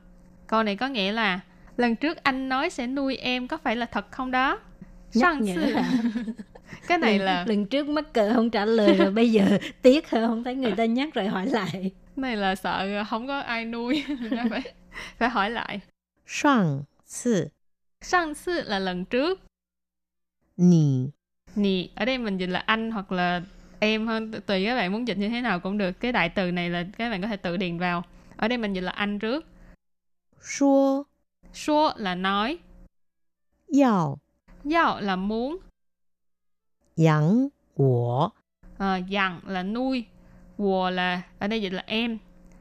[0.48, 1.40] Câu này có nghĩa là
[1.78, 4.60] lần trước anh nói sẽ nuôi em có phải là thật không đó?
[5.14, 5.92] Nhắc Sang nhở次hả?
[6.88, 10.10] cái này lần, là lần trước mắc cỡ không trả lời rồi bây giờ tiếc
[10.10, 11.92] hơn không thấy người ta nhắc rồi hỏi lại.
[12.16, 14.62] này là sợ không có ai nuôi nên phải
[15.18, 15.82] phải hỏi lại.
[16.26, 17.50] 上次
[18.02, 19.40] Sang 次 là lần trước.
[20.58, 21.12] 你
[21.56, 23.42] Nì, ở đây mình dịch là anh hoặc là
[23.85, 26.01] em hơn tùy các bạn muốn dịch như thế nào cũng được.
[26.01, 28.03] Cái đại từ này là các bạn có thể tự điền vào.
[28.37, 29.47] Ở đây mình dịch là anh trước.
[30.41, 31.03] Shua
[31.53, 32.59] Shua là nói.
[33.81, 34.19] Yào.
[34.73, 35.59] Yào là muốn.
[37.07, 38.31] Yang của
[38.79, 40.05] à, ờ, Yang là nuôi.
[40.57, 42.19] Của là ở đây dịch là em.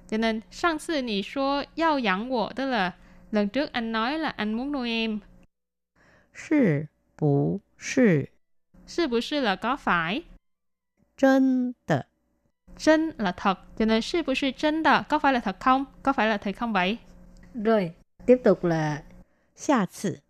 [0.09, 2.93] Cho nên sang sư nì số yao yang wo tức là
[3.31, 5.19] lần trước anh nói là anh muốn nuôi em.
[6.33, 6.83] Sư
[7.19, 8.25] bù sư.
[8.87, 10.23] Sư bù sư là có phải.
[11.22, 12.04] 真的？
[12.78, 13.58] chân là thật.
[13.78, 15.84] Cho nên sư bù sư chân đó có phải là thật không?
[16.02, 16.98] Có phải là thật không vậy?
[17.54, 17.94] Rồi,
[18.26, 19.02] tiếp tục là
[19.56, 20.20] 下次，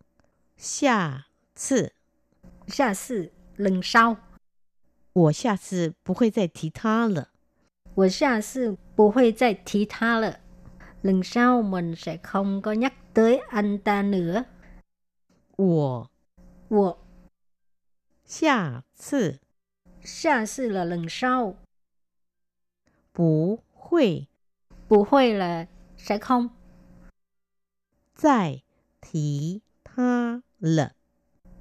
[0.57, 1.91] 下次，
[2.69, 4.17] xa sự lần sau.
[5.13, 7.29] 我下次不会再提他了。
[7.95, 10.39] 我下次不会再提他了.
[11.03, 14.45] Lần sau mình sẽ không có nhắc tới anh ta nữa.
[15.57, 16.11] 我
[16.69, 16.99] 我
[18.25, 19.41] 下次
[20.03, 21.57] 下次là lần sau.
[23.13, 24.29] 不会
[24.89, 26.51] 不会 là sẽ không.
[28.15, 28.63] 再
[29.01, 30.93] 提他了。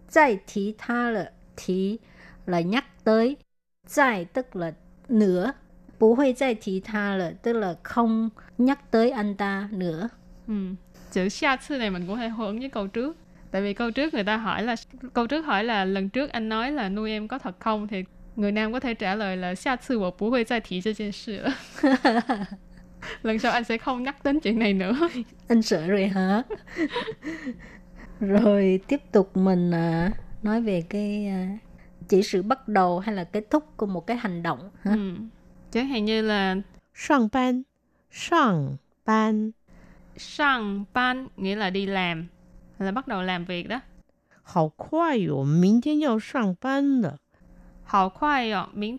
[0.08, 1.32] 再提他了.
[1.56, 2.00] Thì
[2.46, 3.38] là nhắc tới.
[3.86, 4.74] 再tức là
[5.08, 5.54] nữa.
[6.00, 10.10] 不会再提他了 tức là không nhắc tới anh ta nữa.
[10.48, 10.76] Ừ.
[11.12, 13.17] Chữ xa次này mình cũng hay hướng với câu trước.
[13.52, 14.76] Tại vì câu trước người ta hỏi là
[15.13, 18.04] câu trước hỏi là lần trước anh nói là nuôi em có thật không thì
[18.36, 21.54] người nam có thể trả lời là 下次我不会再提这件事了.
[23.22, 25.10] lần sau anh sẽ không nhắc đến chuyện này nữa.
[25.48, 26.43] Anh sợ rồi hả?
[28.20, 30.12] rồi tiếp tục mình à,
[30.43, 31.58] nói về cái à,
[32.08, 34.91] chỉ sự bắt đầu hay là kết thúc của một cái hành động hả?
[34.91, 35.15] Ừ.
[35.72, 36.56] Chẳng hạn như là
[36.93, 37.63] 上班，
[38.12, 39.52] 上班，
[40.17, 42.28] sang ban nghĩa là đi làm
[42.80, 43.82] là bắt đầu làm việc đó.
[44.43, 45.43] 好快哟！
[45.43, 47.17] 明天要上班了。
[47.92, 48.96] 好快 ồ, miễn.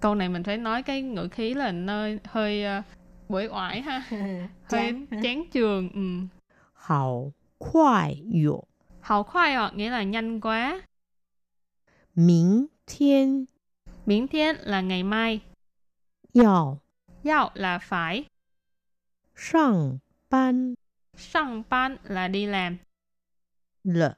[0.00, 2.84] Câu này mình phải nói cái ngữ khí là nơi hơi ờ, uh,
[3.28, 4.02] bưởi oải ha.
[4.64, 5.90] hơi chán trường.
[5.94, 6.00] Ừ.
[6.74, 8.62] Hào khoai yểu.
[9.00, 10.82] Hào khoai ồ, nghĩa là nhanh quá.
[12.14, 13.44] Miễn thiên.
[14.06, 15.40] Miễn thiên là ngày mai.
[16.34, 16.80] Yào.
[17.24, 18.24] Yào là phải.
[19.36, 19.98] Sang
[20.30, 20.74] ban.
[21.16, 22.76] Sang ban là đi làm.
[23.84, 24.14] Lợ.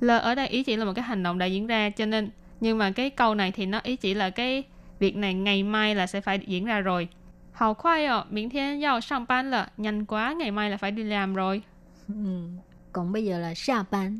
[0.00, 2.30] Lờ ở đây ý chỉ là một cái hành động đã diễn ra cho nên
[2.59, 4.63] nhưng mà cái câu này thì nó ý chỉ là cái
[4.99, 7.07] việc này ngày mai là sẽ phải diễn ra rồi.
[7.51, 10.91] Hào khoai ạ, miễn thiên yao sang ban là nhanh quá, ngày mai là phải
[10.91, 11.61] đi làm rồi.
[12.07, 12.47] Ừ.
[12.91, 14.19] Còn bây giờ là xa ban,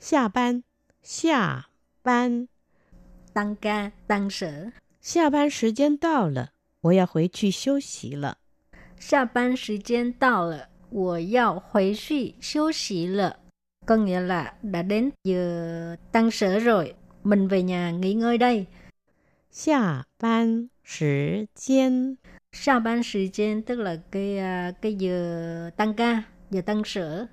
[0.00, 0.62] 下班，
[1.02, 1.68] 下
[2.02, 2.46] 班，
[3.34, 4.72] tăng ca, tăng sở.
[5.00, 8.38] 下班时间到了，我要回去休息了。
[8.98, 13.36] 下班时间到了，我要回去休息了.
[13.86, 18.66] Có nghĩa là đã đến giờ tăng sở rồi, mình về nhà nghỉ ngơi đây.
[19.50, 22.16] 下班时间
[22.52, 27.28] Sa ban thời gian tức là cái à, cái giờ tăng ca, giờ tăng sở.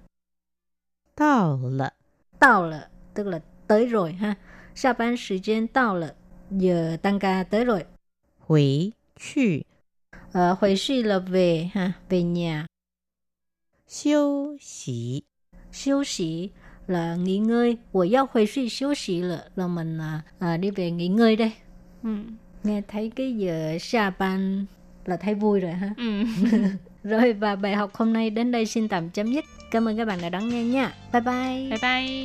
[1.15, 1.93] 到了，
[2.39, 4.35] Tao là tức là tới rồi ha.
[4.75, 6.13] Sa ban thời gian tao là
[6.51, 7.85] giờ tăng ca tới rồi.
[8.39, 9.65] 回去
[10.33, 12.65] Ờ, hồi suy là về ha, về nhà.
[13.87, 15.25] 休息。
[15.71, 16.51] Siêu sĩ
[16.88, 20.70] là nghỉ ngơi, tôi yêu hồi suy xíu xí là, là mình à, à, đi
[20.70, 21.52] về nghỉ ngơi đây.
[22.02, 22.10] Ừ.
[22.64, 24.66] Nghe thấy cái giờ xa ban
[25.04, 25.90] là thấy vui rồi ha.
[25.96, 26.24] Ừ.
[27.04, 29.44] rồi và bài học hôm nay đến đây xin tạm chấm dứt.
[29.70, 30.92] Cảm ơn các bạn đã đón nghe nha.
[31.12, 31.70] Bye bye.
[31.70, 32.24] Bye bye.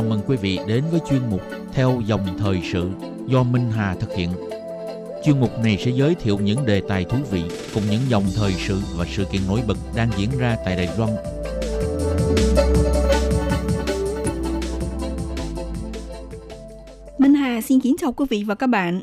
[0.00, 1.40] Chào mừng quý vị đến với chuyên mục
[1.72, 2.90] Theo dòng thời sự
[3.26, 4.30] do Minh Hà thực hiện.
[5.24, 7.42] Chuyên mục này sẽ giới thiệu những đề tài thú vị
[7.74, 10.88] cùng những dòng thời sự và sự kiện nổi bật đang diễn ra tại Đài
[10.98, 11.10] Loan
[17.18, 19.02] Minh Hà xin kính chào quý vị và các bạn.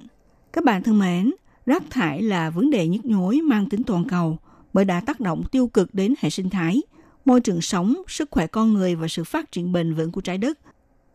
[0.53, 1.33] Các bạn thân mến,
[1.65, 4.37] rác thải là vấn đề nhức nhối mang tính toàn cầu
[4.73, 6.81] bởi đã tác động tiêu cực đến hệ sinh thái,
[7.25, 10.37] môi trường sống, sức khỏe con người và sự phát triển bền vững của trái
[10.37, 10.59] đất.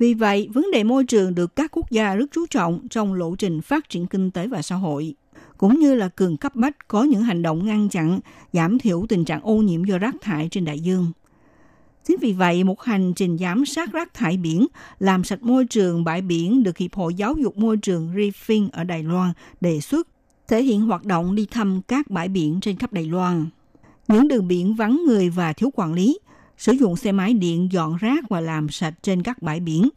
[0.02, 3.36] Vì vậy, vấn đề môi trường được các quốc gia rất chú trọng trong lộ
[3.36, 5.14] trình phát triển kinh tế và xã hội,
[5.58, 8.20] cũng như là cường cấp bách có những hành động ngăn chặn,
[8.52, 11.12] giảm thiểu tình trạng ô nhiễm do rác thải trên đại dương.
[12.04, 14.66] Chính vì vậy, một hành trình giám sát rác thải biển,
[14.98, 18.84] làm sạch môi trường bãi biển được Hiệp hội Giáo dục Môi trường Reefing ở
[18.84, 20.08] Đài Loan đề xuất,
[20.48, 23.46] thể hiện hoạt động đi thăm các bãi biển trên khắp Đài Loan.
[24.08, 26.18] Những đường biển vắng người và thiếu quản lý,
[26.62, 29.88] sử dụng xe máy điện dọn rác và làm sạch trên các bãi biển,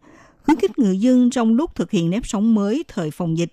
[0.45, 3.51] khuyến khích người dân trong lúc thực hiện nếp sống mới thời phòng dịch,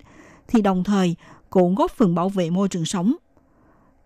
[0.48, 1.16] thì đồng thời
[1.50, 3.14] cũng góp phần bảo vệ môi trường sống.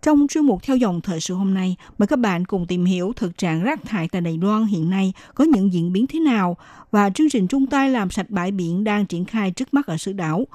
[0.01, 3.13] Trong chuyên mục theo dòng thời sự hôm nay, mời các bạn cùng tìm hiểu
[3.15, 6.57] thực trạng rác thải tại Đài Loan hiện nay có những diễn biến thế nào
[6.91, 9.97] và chương trình chung tay làm sạch bãi biển đang triển khai trước mắt ở
[9.97, 10.45] xứ đảo.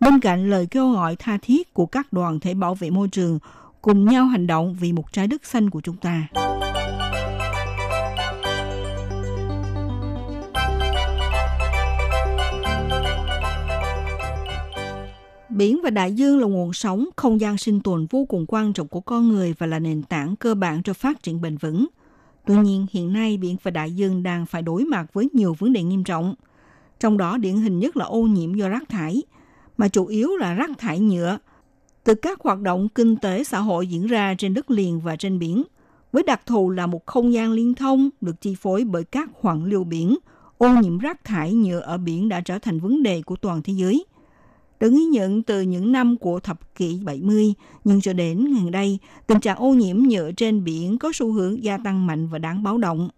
[0.00, 3.38] Bên cạnh lời kêu gọi tha thiết của các đoàn thể bảo vệ môi trường,
[3.82, 6.28] cùng nhau hành động vì một trái đất xanh của chúng ta.
[15.50, 18.88] Biển và đại dương là nguồn sống, không gian sinh tồn vô cùng quan trọng
[18.88, 21.86] của con người và là nền tảng cơ bản cho phát triển bền vững.
[22.46, 25.72] Tuy nhiên, hiện nay biển và đại dương đang phải đối mặt với nhiều vấn
[25.72, 26.34] đề nghiêm trọng.
[27.00, 29.22] Trong đó điển hình nhất là ô nhiễm do rác thải,
[29.76, 31.38] mà chủ yếu là rác thải nhựa
[32.04, 35.38] từ các hoạt động kinh tế xã hội diễn ra trên đất liền và trên
[35.38, 35.62] biển,
[36.12, 39.64] với đặc thù là một không gian liên thông được chi phối bởi các hoàng
[39.64, 40.18] lưu biển,
[40.58, 43.72] ô nhiễm rác thải nhựa ở biển đã trở thành vấn đề của toàn thế
[43.72, 44.04] giới.
[44.80, 48.98] Được ghi nhận từ những năm của thập kỷ 70, nhưng cho đến gần đây,
[49.26, 52.62] tình trạng ô nhiễm nhựa trên biển có xu hướng gia tăng mạnh và đáng
[52.62, 53.08] báo động.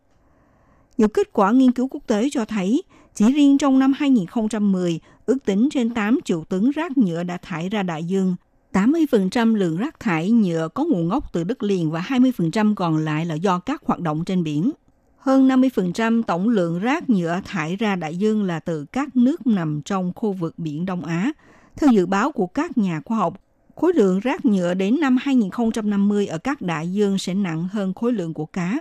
[0.98, 2.82] Nhiều kết quả nghiên cứu quốc tế cho thấy,
[3.14, 7.68] chỉ riêng trong năm 2010, ước tính trên 8 triệu tấn rác nhựa đã thải
[7.68, 8.36] ra đại dương.
[8.72, 13.26] 80% lượng rác thải nhựa có nguồn gốc từ đất liền và 20% còn lại
[13.26, 14.70] là do các hoạt động trên biển.
[15.18, 19.82] Hơn 50% tổng lượng rác nhựa thải ra đại dương là từ các nước nằm
[19.82, 21.32] trong khu vực Biển Đông Á.
[21.76, 23.40] Theo dự báo của các nhà khoa học,
[23.76, 28.12] khối lượng rác nhựa đến năm 2050 ở các đại dương sẽ nặng hơn khối
[28.12, 28.78] lượng của cá.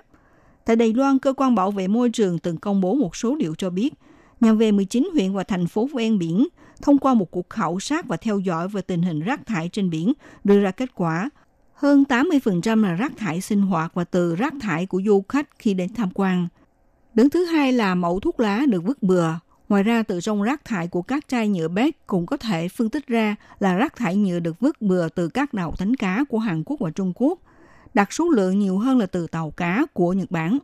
[0.65, 3.56] Tại Đài Loan, Cơ quan Bảo vệ Môi trường từng công bố một số liệu
[3.56, 3.93] cho biết,
[4.39, 6.47] nhằm về 19 huyện và thành phố ven biển,
[6.82, 9.89] thông qua một cuộc khảo sát và theo dõi về tình hình rác thải trên
[9.89, 11.30] biển, đưa ra kết quả
[11.82, 15.73] hơn 80% là rác thải sinh hoạt và từ rác thải của du khách khi
[15.73, 16.47] đến tham quan.
[17.13, 19.30] Đứng thứ hai là mẫu thuốc lá được vứt bừa.
[19.72, 22.90] Ngoài ra, từ trong rác thải của các chai nhựa bét cũng có thể phân
[22.90, 26.40] tích ra là rác thải nhựa được vứt bừa từ các đảo đánh cá của
[26.40, 27.40] Hàn Quốc và Trung Quốc.
[27.94, 30.58] Đặt số lượng nhiều hơn là từ tàu cá của Nhật Bản.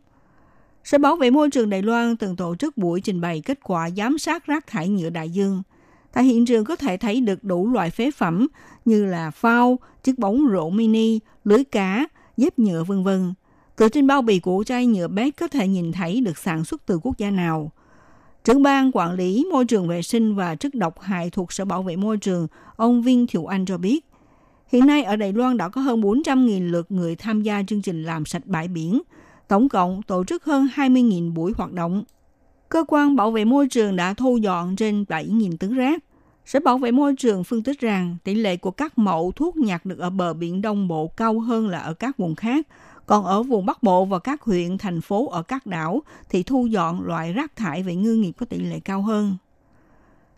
[0.84, 3.90] Sở Bảo vệ Môi trường Đài Loan từng tổ chức buổi trình bày kết quả
[3.90, 5.62] giám sát rác thải nhựa đại dương.
[6.12, 8.48] Tại hiện trường có thể thấy được đủ loại phế phẩm
[8.84, 12.06] như là phao, chiếc bóng rổ mini, lưới cá,
[12.36, 13.34] dép nhựa vân vân.
[13.76, 16.86] Từ trên bao bì của chai nhựa bét có thể nhìn thấy được sản xuất
[16.86, 17.72] từ quốc gia nào.
[18.48, 21.82] Trưởng ban quản lý môi trường vệ sinh và chất độc hại thuộc Sở Bảo
[21.82, 22.46] vệ Môi trường,
[22.76, 24.04] ông Viên Thiệu Anh cho biết,
[24.72, 28.02] hiện nay ở Đài Loan đã có hơn 400.000 lượt người tham gia chương trình
[28.02, 29.02] làm sạch bãi biển.
[29.48, 32.04] Tổng cộng tổ chức hơn 20.000 buổi hoạt động.
[32.68, 36.04] Cơ quan bảo vệ môi trường đã thu dọn trên 7.000 tấn rác.
[36.46, 39.86] Sở Bảo vệ Môi trường phân tích rằng tỷ lệ của các mẫu thuốc nhặt
[39.86, 42.66] được ở bờ biển Đông Bộ cao hơn là ở các vùng khác.
[43.08, 46.66] Còn ở vùng Bắc Bộ và các huyện, thành phố ở các đảo thì thu
[46.66, 49.36] dọn loại rác thải về ngư nghiệp có tỷ lệ cao hơn.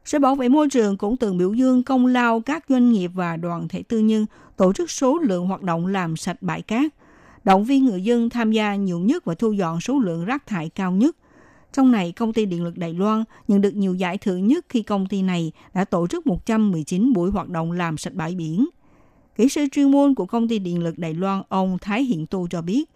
[0.05, 3.37] Sở Bảo vệ Môi trường cũng từng biểu dương công lao các doanh nghiệp và
[3.37, 6.95] đoàn thể tư nhân tổ chức số lượng hoạt động làm sạch bãi cát,
[7.45, 10.69] động viên người dân tham gia nhiều nhất và thu dọn số lượng rác thải
[10.69, 11.17] cao nhất.
[11.73, 14.83] Trong này, công ty điện lực Đài Loan nhận được nhiều giải thưởng nhất khi
[14.83, 18.67] công ty này đã tổ chức 119 buổi hoạt động làm sạch bãi biển.
[19.41, 22.49] Kỹ sư chuyên môn của công ty điện lực Đài Loan, ông Thái Hiện Tu
[22.49, 22.91] cho biết,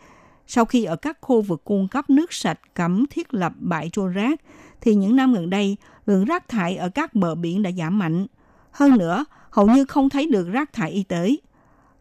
[0.47, 4.13] Sau khi ở các khu vực cung cấp nước sạch cấm thiết lập bãi trôn
[4.13, 4.41] rác,
[4.81, 5.77] thì những năm gần đây,
[6.07, 8.27] lượng rác thải ở các bờ biển đã giảm mạnh.
[8.71, 11.37] Hơn nữa, hầu như không thấy được rác thải y tế.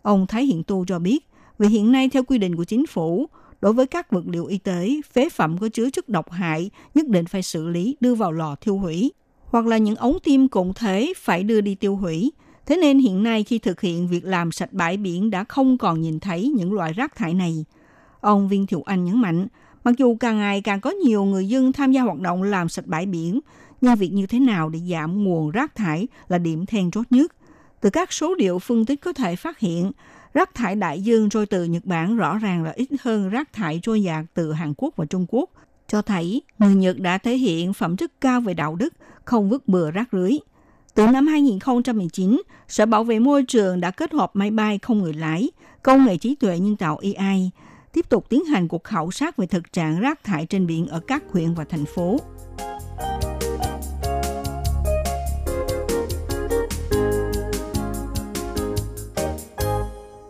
[0.02, 1.28] Ông Thái Hiện Tu cho biết,
[1.60, 3.30] vì hiện nay theo quy định của chính phủ,
[3.62, 7.08] đối với các vật liệu y tế, phế phẩm có chứa chất độc hại nhất
[7.08, 9.12] định phải xử lý đưa vào lò thiêu hủy,
[9.46, 12.32] hoặc là những ống tim cũng thế phải đưa đi tiêu hủy.
[12.66, 16.02] Thế nên hiện nay khi thực hiện việc làm sạch bãi biển đã không còn
[16.02, 17.66] nhìn thấy những loại rác thải này.
[18.22, 19.48] Ông Viên Thiệu Anh nhấn mạnh,
[19.84, 22.86] mặc dù càng ngày càng có nhiều người dân tham gia hoạt động làm sạch
[22.86, 23.40] bãi biển,
[23.82, 27.36] nhưng việc như thế nào để giảm nguồn rác thải là điểm then chốt nhất.
[27.82, 29.92] Từ các số liệu phân tích có thể phát hiện,
[30.34, 33.80] rác thải đại dương trôi từ Nhật Bản rõ ràng là ít hơn rác thải
[33.84, 35.50] trôi dạt từ Hàn Quốc và Trung Quốc,
[35.88, 38.94] cho thấy người Nhật đã thể hiện phẩm chất cao về đạo đức,
[39.26, 40.32] không vứt bừa rác rưới.
[40.96, 45.14] Từ năm 2019, Sở Bảo vệ Môi trường đã kết hợp máy bay không người
[45.14, 45.52] lái,
[45.84, 47.52] công nghệ trí tuệ nhân tạo AI,
[47.94, 51.00] tiếp tục tiến hành cuộc khảo sát về thực trạng rác thải trên biển ở
[51.00, 52.18] các huyện và thành phố.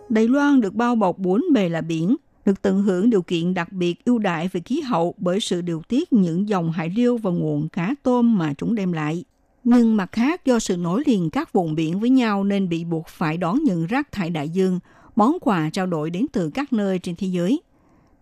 [0.10, 3.72] Đài Loan được bao bọc bốn bề là biển, được tận hưởng điều kiện đặc
[3.72, 7.32] biệt ưu đại về khí hậu bởi sự điều tiết những dòng hải liêu và
[7.32, 9.24] nguồn cá tôm mà chúng đem lại.
[9.64, 13.08] Nhưng mặt khác do sự nối liền các vùng biển với nhau nên bị buộc
[13.08, 14.80] phải đón nhận rác thải đại dương,
[15.16, 17.62] món quà trao đổi đến từ các nơi trên thế giới.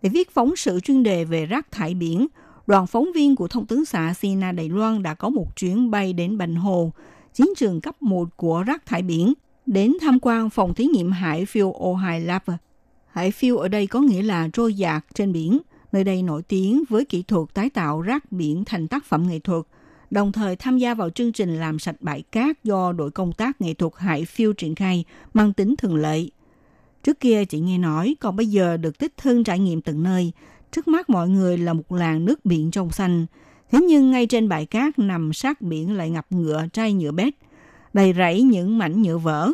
[0.01, 2.27] Để viết phóng sự chuyên đề về rác thải biển,
[2.67, 6.13] đoàn phóng viên của thông tấn xã Sina Đài Loan đã có một chuyến bay
[6.13, 6.91] đến Bành Hồ,
[7.33, 9.33] chiến trường cấp 1 của rác thải biển,
[9.65, 12.41] đến tham quan phòng thí nghiệm hải phiêu Ohio Lab.
[13.07, 15.59] Hải phiêu ở đây có nghĩa là trôi dạt trên biển.
[15.91, 19.39] Nơi đây nổi tiếng với kỹ thuật tái tạo rác biển thành tác phẩm nghệ
[19.39, 19.63] thuật,
[20.11, 23.61] đồng thời tham gia vào chương trình làm sạch bãi cát do đội công tác
[23.61, 26.25] nghệ thuật Hải phiêu triển khai mang tính thường lệ.
[27.03, 30.31] Trước kia chị nghe nói, còn bây giờ được tích thân trải nghiệm từng nơi.
[30.71, 33.25] Trước mắt mọi người là một làng nước biển trong xanh.
[33.71, 37.33] Thế nhưng ngay trên bãi cát nằm sát biển lại ngập ngựa chai nhựa bét,
[37.93, 39.51] đầy rẫy những mảnh nhựa vỡ.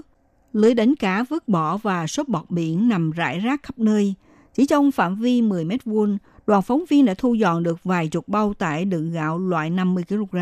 [0.54, 4.14] Lưới đánh cá vứt bỏ và xốp bọt biển nằm rải rác khắp nơi.
[4.54, 8.08] Chỉ trong phạm vi 10 mét vuông, đoàn phóng viên đã thu dọn được vài
[8.08, 10.38] chục bao tải đựng gạo loại 50 kg.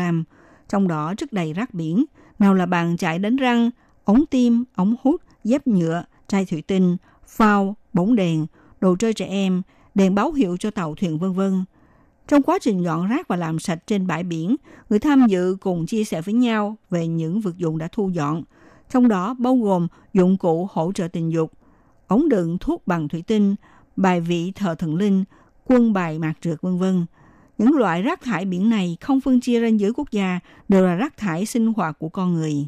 [0.68, 2.04] Trong đó rất đầy rác biển,
[2.38, 3.70] nào là bàn chải đánh răng,
[4.04, 6.96] ống tim, ống hút, dép nhựa, chai thủy tinh,
[7.26, 8.46] phao, bóng đèn,
[8.80, 9.62] đồ chơi trẻ em,
[9.94, 11.64] đèn báo hiệu cho tàu thuyền vân vân.
[12.28, 14.56] Trong quá trình dọn rác và làm sạch trên bãi biển,
[14.90, 18.42] người tham dự cùng chia sẻ với nhau về những vật dụng đã thu dọn,
[18.90, 21.52] trong đó bao gồm dụng cụ hỗ trợ tình dục,
[22.06, 23.54] ống đựng thuốc bằng thủy tinh,
[23.96, 25.24] bài vị thờ thần linh,
[25.66, 27.06] quân bài mạc trượt vân vân.
[27.58, 30.94] Những loại rác thải biển này không phân chia ranh giới quốc gia, đều là
[30.94, 32.66] rác thải sinh hoạt của con người.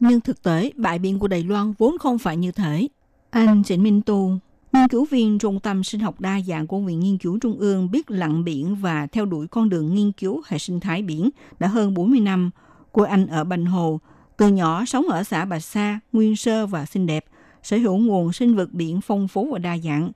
[0.00, 2.88] Nhưng thực tế, bãi biển của Đài Loan vốn không phải như thế.
[3.30, 4.38] Anh Trịnh Minh Tu,
[4.72, 7.90] nghiên cứu viên Trung tâm Sinh học đa dạng của Viện Nghiên cứu Trung ương
[7.90, 11.68] biết lặn biển và theo đuổi con đường nghiên cứu hệ sinh thái biển đã
[11.68, 12.50] hơn 40 năm.
[12.92, 14.00] Cô anh ở Bành Hồ,
[14.36, 17.24] từ nhỏ sống ở xã Bạch Sa, nguyên sơ và xinh đẹp,
[17.62, 20.10] sở hữu nguồn sinh vật biển phong phú và đa dạng.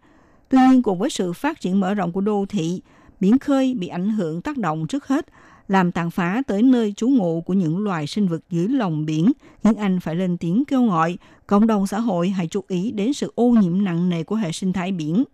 [0.55, 2.81] Tuy nhiên cùng với sự phát triển mở rộng của đô thị,
[3.21, 5.27] biển khơi bị ảnh hưởng tác động trước hết
[5.69, 9.33] làm tàn phá tới nơi trú ngụ của những loài sinh vật dưới lòng biển,
[9.65, 13.13] khiến Anh phải lên tiếng kêu gọi cộng đồng xã hội hãy chú ý đến
[13.13, 15.25] sự ô nhiễm nặng nề của hệ sinh thái biển.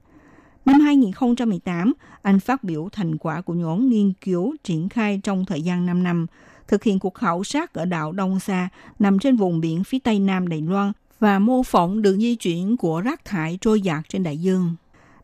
[0.64, 1.92] Năm 2018,
[2.22, 6.02] anh phát biểu thành quả của nhóm nghiên cứu triển khai trong thời gian 5
[6.02, 6.26] năm,
[6.68, 8.68] thực hiện cuộc khảo sát ở đảo Đông Sa
[8.98, 12.76] nằm trên vùng biển phía tây nam Đài Loan và mô phỏng đường di chuyển
[12.76, 14.74] của rác thải trôi dạt trên đại dương.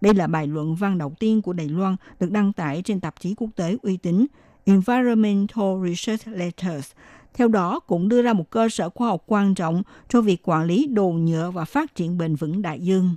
[0.01, 3.21] Đây là bài luận văn đầu tiên của Đài Loan được đăng tải trên tạp
[3.21, 4.27] chí quốc tế uy tín
[4.65, 6.93] Environmental Research Letters.
[7.35, 10.65] Theo đó, cũng đưa ra một cơ sở khoa học quan trọng cho việc quản
[10.65, 13.15] lý đồ nhựa và phát triển bền vững đại dương.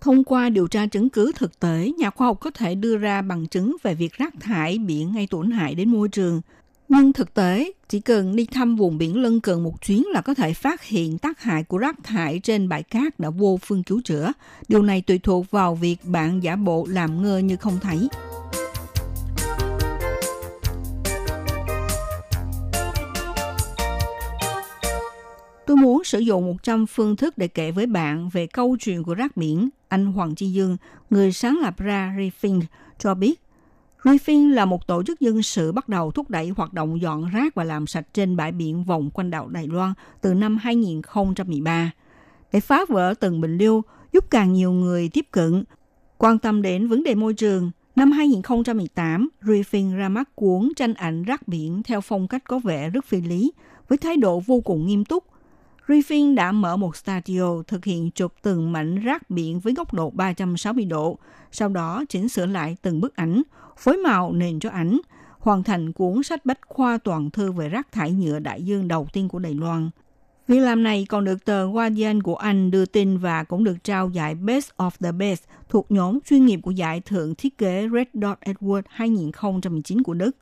[0.00, 3.22] Thông qua điều tra chứng cứ thực tế, nhà khoa học có thể đưa ra
[3.22, 6.40] bằng chứng về việc rác thải biển gây tổn hại đến môi trường.
[6.88, 10.34] Nhưng thực tế, chỉ cần đi thăm vùng biển lân cận một chuyến là có
[10.34, 14.00] thể phát hiện tác hại của rác thải trên bãi cát đã vô phương cứu
[14.04, 14.32] chữa.
[14.68, 18.08] Điều này tùy thuộc vào việc bạn giả bộ làm ngơ như không thấy.
[25.66, 29.14] Tôi muốn sử dụng 100 phương thức để kể với bạn về câu chuyện của
[29.14, 29.68] rác biển.
[29.88, 30.76] Anh Hoàng Chi Dương,
[31.10, 32.62] người sáng lập ra Refink,
[32.98, 33.40] cho biết
[34.06, 37.54] Refin là một tổ chức dân sự bắt đầu thúc đẩy hoạt động dọn rác
[37.54, 41.90] và làm sạch trên bãi biển vòng quanh đảo Đài Loan từ năm 2013.
[42.52, 43.82] Để phá vỡ từng bình lưu,
[44.12, 45.64] giúp càng nhiều người tiếp cận,
[46.18, 51.22] quan tâm đến vấn đề môi trường, Năm 2018, Refin ra mắt cuốn tranh ảnh
[51.22, 53.52] rác biển theo phong cách có vẻ rất phi lý,
[53.88, 55.24] với thái độ vô cùng nghiêm túc
[55.86, 60.10] Griffin đã mở một studio thực hiện chụp từng mảnh rác biển với góc độ
[60.10, 61.18] 360 độ,
[61.52, 63.42] sau đó chỉnh sửa lại từng bức ảnh,
[63.78, 64.98] phối màu nền cho ảnh,
[65.38, 69.08] hoàn thành cuốn sách bách khoa toàn thư về rác thải nhựa đại dương đầu
[69.12, 69.90] tiên của Đài Loan.
[70.48, 74.10] Việc làm này còn được tờ Guardian của Anh đưa tin và cũng được trao
[74.10, 78.06] giải Best of the Best thuộc nhóm chuyên nghiệp của giải thưởng thiết kế Red
[78.12, 80.36] Dot Award 2019 của Đức.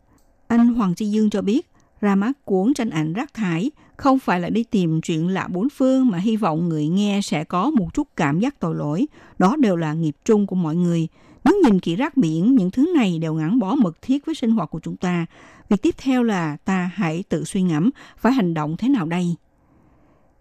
[0.47, 1.71] Anh Hoàng Chi Dương cho biết,
[2.01, 5.69] ra mắt cuốn tranh ảnh rác thải không phải là đi tìm chuyện lạ bốn
[5.69, 9.07] phương mà hy vọng người nghe sẽ có một chút cảm giác tội lỗi.
[9.39, 11.09] Đó đều là nghiệp chung của mọi người.
[11.45, 14.51] Nếu nhìn kỹ rác biển, những thứ này đều gắn bó mật thiết với sinh
[14.51, 15.27] hoạt của chúng ta.
[15.69, 19.35] Việc tiếp theo là ta hãy tự suy ngẫm phải hành động thế nào đây.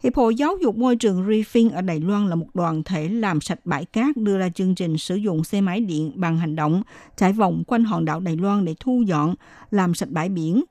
[0.03, 3.41] Hiệp hội Giáo dục Môi trường Reefing ở Đài Loan là một đoàn thể làm
[3.41, 6.83] sạch bãi cát đưa ra chương trình sử dụng xe máy điện bằng hành động
[7.15, 9.35] chạy vòng quanh hòn đảo Đài Loan để thu dọn,
[9.71, 10.63] làm sạch bãi biển.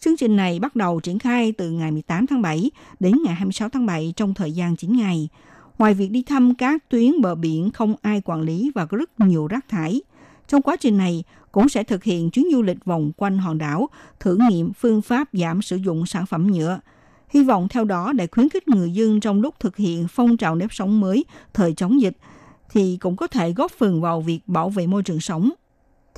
[0.00, 2.70] Chương trình này bắt đầu triển khai từ ngày 18 tháng 7
[3.00, 5.28] đến ngày 26 tháng 7 trong thời gian 9 ngày.
[5.78, 9.20] Ngoài việc đi thăm các tuyến bờ biển không ai quản lý và có rất
[9.20, 10.02] nhiều rác thải,
[10.48, 13.88] trong quá trình này cũng sẽ thực hiện chuyến du lịch vòng quanh hòn đảo,
[14.20, 16.80] thử nghiệm phương pháp giảm sử dụng sản phẩm nhựa–
[17.30, 20.54] hy vọng theo đó để khuyến khích người dân trong lúc thực hiện phong trào
[20.54, 21.24] nếp sống mới
[21.54, 22.16] thời chống dịch
[22.70, 25.50] thì cũng có thể góp phần vào việc bảo vệ môi trường sống.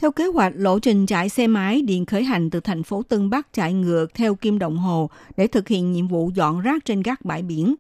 [0.02, 3.30] Theo kế hoạch, lộ trình chạy xe máy điện khởi hành từ thành phố Tân
[3.30, 7.02] Bắc chạy ngược theo kim đồng hồ để thực hiện nhiệm vụ dọn rác trên
[7.02, 7.74] các bãi biển.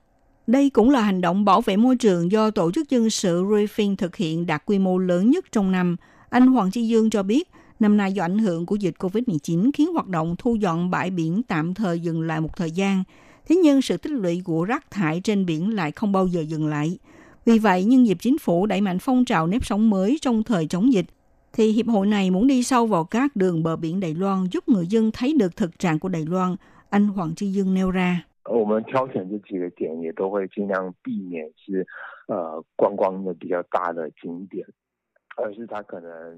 [0.46, 3.96] Đây cũng là hành động bảo vệ môi trường do Tổ chức Dân sự Reefing
[3.96, 5.96] thực hiện đạt quy mô lớn nhất trong năm.
[6.30, 7.48] Anh Hoàng Chi Dương cho biết,
[7.80, 11.42] năm nay do ảnh hưởng của dịch COVID-19 khiến hoạt động thu dọn bãi biển
[11.42, 13.04] tạm thời dừng lại một thời gian–
[13.48, 16.66] Thế nhưng sự tích lũy của rác thải trên biển lại không bao giờ dừng
[16.66, 16.98] lại.
[17.44, 20.66] Vì vậy, nhân dịp chính phủ đẩy mạnh phong trào nếp sống mới trong thời
[20.66, 21.06] chống dịch,
[21.52, 24.68] thì hiệp hội này muốn đi sâu vào các đường bờ biển Đài Loan giúp
[24.68, 26.56] người dân thấy được thực trạng của Đài Loan,
[26.90, 28.24] anh Hoàng Chi Dương nêu ra.
[28.42, 28.54] Ờ,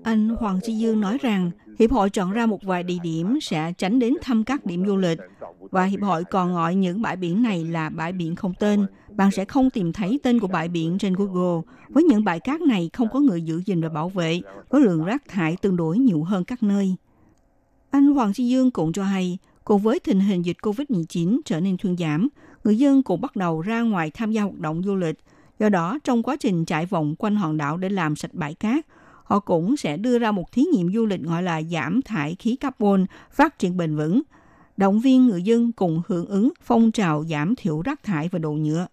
[0.03, 3.73] anh Hoàng Chi Dương nói rằng Hiệp hội chọn ra một vài địa điểm sẽ
[3.79, 5.19] tránh đến thăm các điểm du lịch
[5.61, 8.87] và Hiệp hội còn gọi những bãi biển này là bãi biển không tên.
[9.11, 11.63] Bạn sẽ không tìm thấy tên của bãi biển trên Google.
[11.89, 15.05] Với những bãi cát này không có người giữ gìn và bảo vệ, có lượng
[15.05, 16.97] rác thải tương đối nhiều hơn các nơi.
[17.91, 21.77] Anh Hoàng Chi Dương cũng cho hay, cùng với tình hình dịch COVID-19 trở nên
[21.77, 22.29] thuyên giảm,
[22.65, 25.17] người dân cũng bắt đầu ra ngoài tham gia hoạt động du lịch–
[25.60, 28.86] Do đó, trong quá trình chạy vòng quanh hòn đảo để làm sạch bãi cát,
[29.24, 32.56] họ cũng sẽ đưa ra một thí nghiệm du lịch gọi là giảm thải khí
[32.56, 34.22] carbon, phát triển bền vững,
[34.78, 38.52] động viên người dân cùng hưởng ứng phong trào giảm thiểu rác thải và đồ
[38.52, 38.88] nhựa.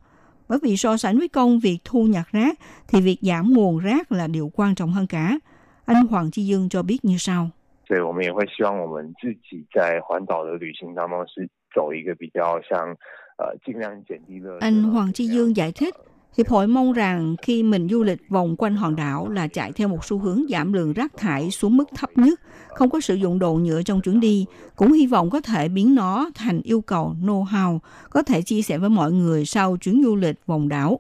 [0.49, 2.59] Bởi vì so sánh với công việc thu nhặt rác,
[2.89, 5.39] thì việc giảm nguồn rác là điều quan trọng hơn cả.
[5.85, 7.51] Anh Hoàng Chi Dương cho biết như sau.
[7.89, 12.97] 所以我们也会希望我们自己在环岛的旅行当中是走一个比较像
[13.39, 14.59] 呃尽量减低的。
[14.59, 15.95] Anh Hoàng Chi Dương giải thích,
[16.38, 19.88] Hiệp hội mong rằng khi mình du lịch vòng quanh hòn đảo là chạy theo
[19.88, 23.40] một xu hướng giảm lượng rác thải xuống mức thấp nhất, không có sử dụng
[23.40, 27.16] đồ nhựa trong chuyến đi, cũng hy vọng có thể biến nó thành yêu cầu
[27.24, 27.80] know-how,
[28.10, 31.00] có thể chia sẻ với mọi người sau chuyến du lịch vòng đảo.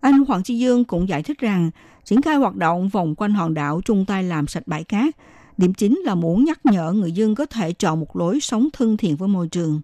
[0.00, 1.70] Anh Hoàng Chi Dương cũng giải thích rằng,
[2.04, 5.16] triển khai hoạt động vòng quanh hòn đảo chung tay làm sạch bãi cát,
[5.56, 8.96] điểm chính là muốn nhắc nhở người dân có thể chọn một lối sống thân
[8.96, 9.80] thiện với môi trường.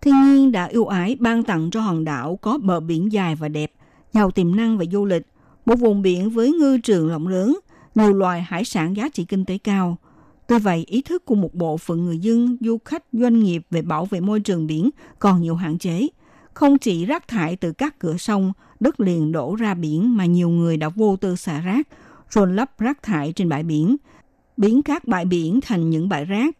[0.00, 3.48] Thiên nhiên đã ưu ái ban tặng cho hòn đảo có bờ biển dài và
[3.48, 3.72] đẹp,
[4.12, 5.26] giàu tiềm năng về du lịch,
[5.66, 7.58] một vùng biển với ngư trường rộng lớn,
[7.94, 9.96] nhiều loài hải sản giá trị kinh tế cao.
[10.46, 13.82] Tuy vậy, ý thức của một bộ phận người dân, du khách, doanh nghiệp về
[13.82, 16.08] bảo vệ môi trường biển còn nhiều hạn chế.
[16.54, 20.48] Không chỉ rác thải từ các cửa sông, đất liền đổ ra biển mà nhiều
[20.48, 21.88] người đã vô tư xả rác,
[22.30, 23.96] rồi lấp rác thải trên bãi biển,
[24.56, 26.56] biến các bãi biển thành những bãi rác,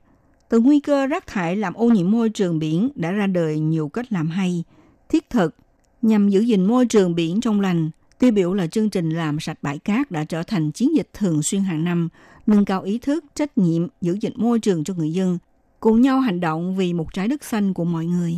[0.49, 3.89] từ nguy cơ rác thải làm ô nhiễm môi trường biển đã ra đời nhiều
[3.89, 4.65] cách làm hay,
[5.09, 5.55] thiết thực
[6.03, 7.91] nhằm giữ gìn môi trường biển trong lành.
[8.19, 11.43] Tiêu biểu là chương trình làm sạch bãi cát đã trở thành chiến dịch thường
[11.43, 12.09] xuyên hàng năm,
[12.47, 15.39] nâng cao ý thức, trách nhiệm, giữ gìn môi trường cho người dân,
[15.81, 18.37] cùng nhau hành động vì một trái đất xanh của mọi người.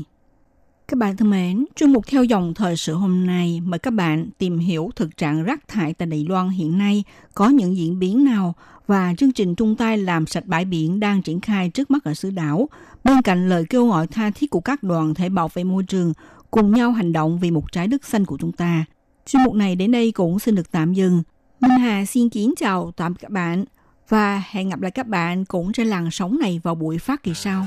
[0.90, 4.30] Các bạn thân mến, chuyên mục theo dòng thời sự hôm nay mời các bạn
[4.38, 8.24] tìm hiểu thực trạng rác thải tại Đài Loan hiện nay có những diễn biến
[8.24, 8.54] nào
[8.86, 12.14] và chương trình chung tay làm sạch bãi biển đang triển khai trước mắt ở
[12.14, 12.68] xứ đảo.
[13.04, 16.12] Bên cạnh lời kêu gọi tha thiết của các đoàn thể bảo vệ môi trường,
[16.50, 18.84] cùng nhau hành động vì một trái đất xanh của chúng ta.
[19.26, 21.22] Chuyên mục này đến đây cũng xin được tạm dừng.
[21.60, 23.64] Minh Hà xin kính chào tạm các bạn
[24.08, 27.34] và hẹn gặp lại các bạn cũng trên làn sóng này vào buổi phát kỳ
[27.34, 27.66] sau.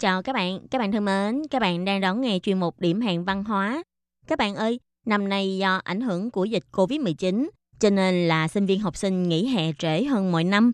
[0.00, 0.60] Chào các bạn.
[0.70, 3.82] Các bạn thân mến, các bạn đang đón nghe chuyên mục Điểm hẹn văn hóa.
[4.26, 7.48] Các bạn ơi, năm nay do ảnh hưởng của dịch Covid-19,
[7.80, 10.72] cho nên là sinh viên học sinh nghỉ hè trễ hơn mọi năm.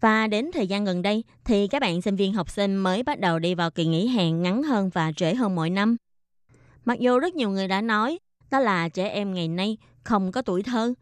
[0.00, 3.20] Và đến thời gian gần đây thì các bạn sinh viên học sinh mới bắt
[3.20, 5.96] đầu đi vào kỳ nghỉ hè ngắn hơn và trễ hơn mọi năm.
[6.84, 8.18] Mặc dù rất nhiều người đã nói
[8.50, 10.94] đó là trẻ em ngày nay không có tuổi thơ.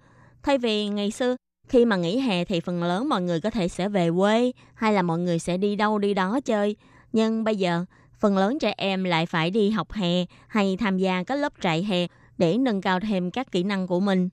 [0.42, 1.36] Thay vì ngày xưa
[1.68, 4.92] khi mà nghỉ hè thì phần lớn mọi người có thể sẽ về quê hay
[4.92, 6.76] là mọi người sẽ đi đâu đi đó chơi.
[7.14, 7.84] Nhưng bây giờ
[8.18, 11.84] phần lớn trẻ em lại phải đi học hè hay tham gia các lớp trại
[11.84, 12.06] hè
[12.38, 14.28] để nâng cao thêm các kỹ năng của mình.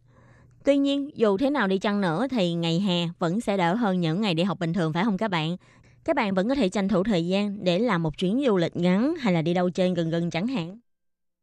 [0.65, 4.01] Tuy nhiên, dù thế nào đi chăng nữa thì ngày hè vẫn sẽ đỡ hơn
[4.01, 5.57] những ngày đi học bình thường phải không các bạn?
[6.03, 8.75] Các bạn vẫn có thể tranh thủ thời gian để làm một chuyến du lịch
[8.75, 10.79] ngắn hay là đi đâu chơi gần gần chẳng hạn.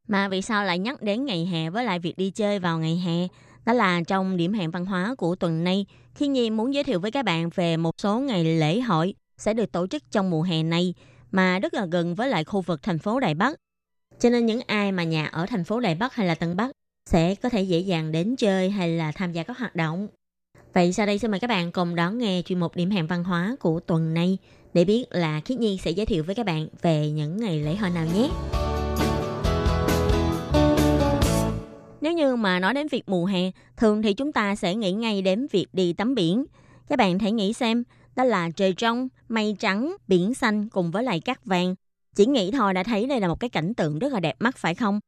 [0.08, 2.96] Mà vì sao lại nhắc đến ngày hè với lại việc đi chơi vào ngày
[2.96, 3.28] hè?
[3.66, 7.00] Đó là trong điểm hẹn văn hóa của tuần này, khi Nhi muốn giới thiệu
[7.00, 10.42] với các bạn về một số ngày lễ hội sẽ được tổ chức trong mùa
[10.42, 10.94] hè này
[11.30, 13.54] mà rất là gần với lại khu vực thành phố Đài Bắc.
[14.20, 16.70] Cho nên những ai mà nhà ở thành phố Đài Bắc hay là Tân Bắc
[17.10, 20.08] sẽ có thể dễ dàng đến chơi hay là tham gia các hoạt động.
[20.74, 23.24] Vậy sau đây xin mời các bạn cùng đón nghe chuyên mục điểm hẹn văn
[23.24, 24.38] hóa của tuần này
[24.74, 27.76] để biết là Khiết Nhi sẽ giới thiệu với các bạn về những ngày lễ
[27.76, 28.28] hội nào nhé.
[32.00, 35.22] Nếu như mà nói đến việc mùa hè, thường thì chúng ta sẽ nghĩ ngay
[35.22, 36.44] đến việc đi tắm biển.
[36.88, 37.84] Các bạn hãy nghĩ xem,
[38.18, 41.74] đó là trời trong, mây trắng, biển xanh cùng với lại cát vàng.
[42.14, 44.56] Chỉ nghĩ thôi đã thấy đây là một cái cảnh tượng rất là đẹp mắt
[44.56, 45.00] phải không?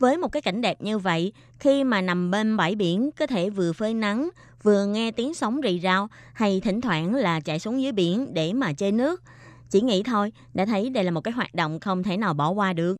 [0.00, 3.50] Với một cái cảnh đẹp như vậy, khi mà nằm bên bãi biển có thể
[3.50, 4.28] vừa phơi nắng,
[4.62, 8.52] vừa nghe tiếng sóng rì rào hay thỉnh thoảng là chạy xuống dưới biển để
[8.52, 9.22] mà chơi nước.
[9.70, 12.50] Chỉ nghĩ thôi đã thấy đây là một cái hoạt động không thể nào bỏ
[12.50, 12.96] qua được.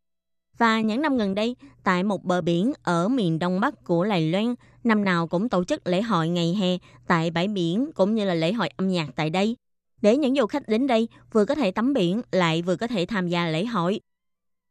[0.59, 4.31] Và những năm gần đây, tại một bờ biển ở miền đông bắc của Lài
[4.31, 4.55] Loan,
[4.85, 8.35] năm nào cũng tổ chức lễ hội ngày hè tại bãi biển cũng như là
[8.35, 9.57] lễ hội âm nhạc tại đây.
[10.03, 13.07] Để những du khách đến đây vừa có thể tắm biển lại vừa có thể
[13.07, 14.01] tham gia lễ hội.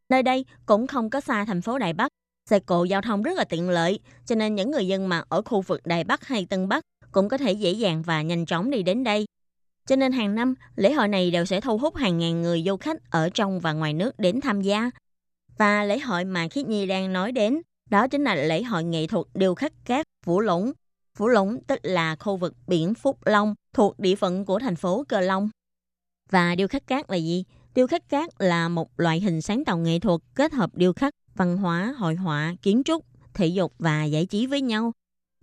[0.09, 2.11] Nơi đây cũng không có xa thành phố Đài Bắc,
[2.49, 5.41] xe cộ giao thông rất là tiện lợi, cho nên những người dân mà ở
[5.41, 8.69] khu vực Đài Bắc hay Tân Bắc cũng có thể dễ dàng và nhanh chóng
[8.69, 9.25] đi đến đây.
[9.85, 12.77] Cho nên hàng năm, lễ hội này đều sẽ thu hút hàng ngàn người du
[12.77, 14.91] khách ở trong và ngoài nước đến tham gia.
[15.57, 19.07] Và lễ hội mà Khiết Nhi đang nói đến, đó chính là lễ hội nghệ
[19.07, 20.71] thuật điêu khắc cát Vũ Lũng.
[21.17, 25.03] Vũ Lũng tức là khu vực biển Phúc Long thuộc địa phận của thành phố
[25.09, 25.49] Cờ Long.
[26.29, 27.43] Và điêu khắc cát là gì?
[27.75, 31.13] Điêu khắc cát là một loại hình sáng tạo nghệ thuật kết hợp điêu khắc,
[31.35, 34.91] văn hóa, hội họa, kiến trúc, thể dục và giải trí với nhau,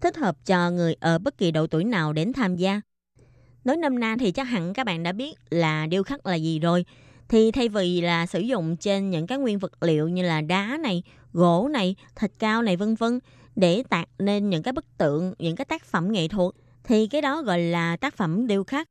[0.00, 2.80] thích hợp cho người ở bất kỳ độ tuổi nào đến tham gia.
[3.64, 6.58] Nói năm na thì chắc hẳn các bạn đã biết là điêu khắc là gì
[6.58, 6.84] rồi.
[7.28, 10.78] Thì thay vì là sử dụng trên những cái nguyên vật liệu như là đá
[10.82, 11.02] này,
[11.32, 13.20] gỗ này, thịt cao này vân vân
[13.56, 16.54] để tạc nên những cái bức tượng, những cái tác phẩm nghệ thuật
[16.84, 18.88] thì cái đó gọi là tác phẩm điêu khắc.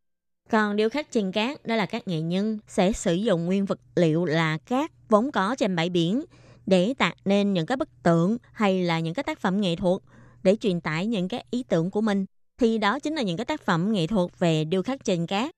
[0.49, 3.79] Còn điêu khắc trên cát đó là các nghệ nhân sẽ sử dụng nguyên vật
[3.95, 6.23] liệu là cát vốn có trên bãi biển
[6.65, 10.01] để tạc nên những cái bức tượng hay là những cái tác phẩm nghệ thuật
[10.43, 12.25] để truyền tải những cái ý tưởng của mình
[12.57, 15.51] thì đó chính là những cái tác phẩm nghệ thuật về điêu khắc trên cát.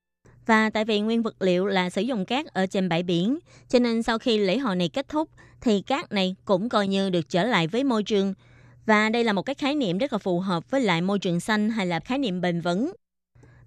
[0.46, 3.40] Và tại vì nguyên vật liệu là sử dụng cát ở trên bãi biển,
[3.70, 5.30] cho nên sau khi lễ hội này kết thúc
[5.62, 8.34] thì cát này cũng coi như được trở lại với môi trường.
[8.86, 11.40] Và đây là một cái khái niệm rất là phù hợp với lại môi trường
[11.40, 12.92] xanh hay là khái niệm bền vững.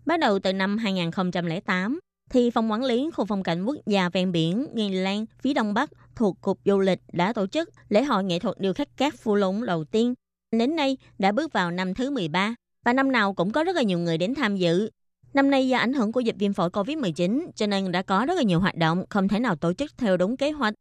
[0.07, 2.01] Bắt đầu từ năm 2008,
[2.31, 5.75] thì Phòng Quản lý Khu phong cảnh quốc gia ven biển Nghi Lan phía Đông
[5.75, 9.15] Bắc thuộc Cục Du lịch đã tổ chức lễ hội nghệ thuật điêu khắc cát
[9.15, 10.15] Phu Lũng đầu tiên.
[10.53, 12.55] Đến nay đã bước vào năm thứ 13
[12.85, 14.91] và năm nào cũng có rất là nhiều người đến tham dự.
[15.35, 18.35] Năm nay do ảnh hưởng của dịch viêm phổi COVID-19 cho nên đã có rất
[18.35, 20.75] là nhiều hoạt động không thể nào tổ chức theo đúng kế hoạch.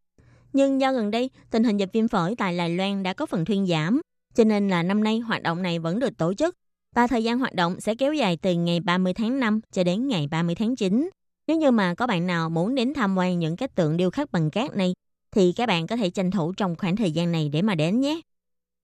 [0.53, 3.45] Nhưng do gần đây tình hình dịch viêm phổi tại Đài Loan đã có phần
[3.45, 4.01] thuyên giảm,
[4.35, 6.55] cho nên là năm nay hoạt động này vẫn được tổ chức
[6.95, 10.07] và thời gian hoạt động sẽ kéo dài từ ngày 30 tháng 5 cho đến
[10.07, 11.09] ngày 30 tháng 9.
[11.47, 14.31] Nếu như mà có bạn nào muốn đến tham quan những cái tượng điêu khắc
[14.31, 14.93] bằng cát này,
[15.31, 18.01] thì các bạn có thể tranh thủ trong khoảng thời gian này để mà đến
[18.01, 18.21] nhé.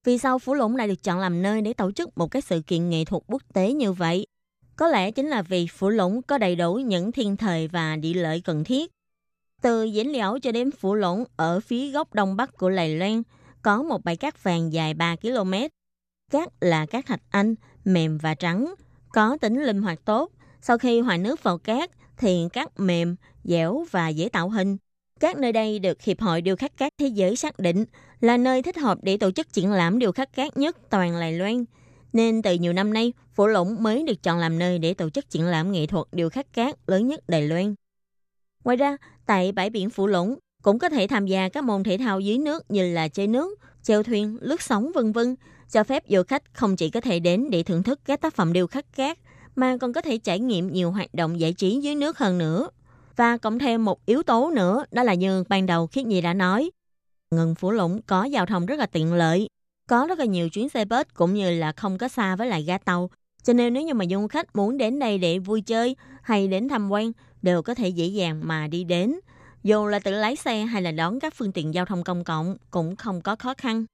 [0.05, 2.61] Vì sao Phú Lũng lại được chọn làm nơi để tổ chức một cái sự
[2.67, 4.25] kiện nghệ thuật quốc tế như vậy?
[4.75, 8.13] Có lẽ chính là vì phủ Lũng có đầy đủ những thiên thời và địa
[8.13, 8.91] lợi cần thiết.
[9.61, 13.23] Từ Dĩnh Liễu cho đến phủ Lũng ở phía góc đông bắc của Lài Loan
[13.61, 15.53] có một bãi cát vàng dài 3 km.
[16.31, 17.55] Cát là cát thạch anh,
[17.85, 18.73] mềm và trắng,
[19.13, 20.31] có tính linh hoạt tốt.
[20.61, 24.77] Sau khi hòa nước vào cát thì cát mềm, dẻo và dễ tạo hình.
[25.19, 27.85] Các nơi đây được Hiệp hội Điêu khắc cát Thế giới xác định
[28.19, 31.33] là nơi thích hợp để tổ chức triển lãm điêu khắc cát nhất toàn Lài
[31.33, 31.65] Loan.
[32.13, 35.29] Nên từ nhiều năm nay, Phủ Lũng mới được chọn làm nơi để tổ chức
[35.29, 37.75] triển lãm nghệ thuật điêu khắc cát lớn nhất Đài Loan.
[38.63, 41.97] Ngoài ra, tại bãi biển Phủ Lũng cũng có thể tham gia các môn thể
[41.97, 45.35] thao dưới nước như là chơi nước, chèo thuyền, lướt sóng vân vân,
[45.71, 48.53] cho phép du khách không chỉ có thể đến để thưởng thức các tác phẩm
[48.53, 49.17] điêu khắc cát,
[49.55, 52.69] mà còn có thể trải nghiệm nhiều hoạt động giải trí dưới nước hơn nữa.
[53.15, 56.33] Và cộng thêm một yếu tố nữa, đó là như ban đầu Khiết Nhi đã
[56.33, 56.71] nói,
[57.31, 59.47] ngừng Phủ Lũng có giao thông rất là tiện lợi,
[59.87, 62.63] có rất là nhiều chuyến xe bus cũng như là không có xa với lại
[62.63, 63.09] ga tàu.
[63.43, 66.69] Cho nên nếu như mà du khách muốn đến đây để vui chơi hay đến
[66.69, 67.11] tham quan
[67.41, 69.15] đều có thể dễ dàng mà đi đến.
[69.63, 72.57] Dù là tự lái xe hay là đón các phương tiện giao thông công cộng
[72.71, 73.85] cũng không có khó khăn.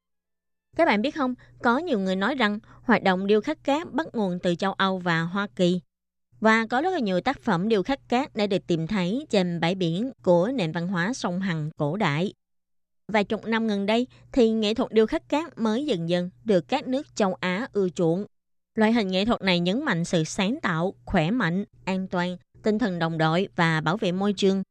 [0.77, 4.07] Các bạn biết không, có nhiều người nói rằng hoạt động điêu khắc cát bắt
[4.13, 5.79] nguồn từ châu Âu và Hoa Kỳ.
[6.39, 9.59] Và có rất là nhiều tác phẩm điêu khắc cát đã được tìm thấy trên
[9.59, 12.33] bãi biển của nền văn hóa sông Hằng cổ đại.
[13.12, 16.68] Vài chục năm gần đây thì nghệ thuật điêu khắc cát mới dần dần được
[16.68, 18.26] các nước châu Á ưa chuộng.
[18.76, 22.80] Loại hình nghệ thuật này nhấn mạnh sự sáng tạo, khỏe mạnh, an toàn, tinh
[22.80, 24.64] thần đồng đội và bảo vệ môi trường.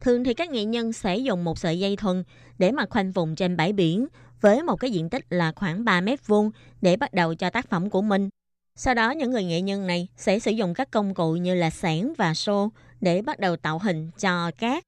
[0.00, 2.24] Thường thì các nghệ nhân sẽ dùng một sợi dây thuần
[2.58, 4.06] để mà khoanh vùng trên bãi biển
[4.40, 7.70] với một cái diện tích là khoảng 3 mét vuông để bắt đầu cho tác
[7.70, 8.28] phẩm của mình.
[8.74, 11.70] Sau đó những người nghệ nhân này sẽ sử dụng các công cụ như là
[11.70, 12.70] sẻn và xô
[13.00, 14.87] để bắt đầu tạo hình cho cát.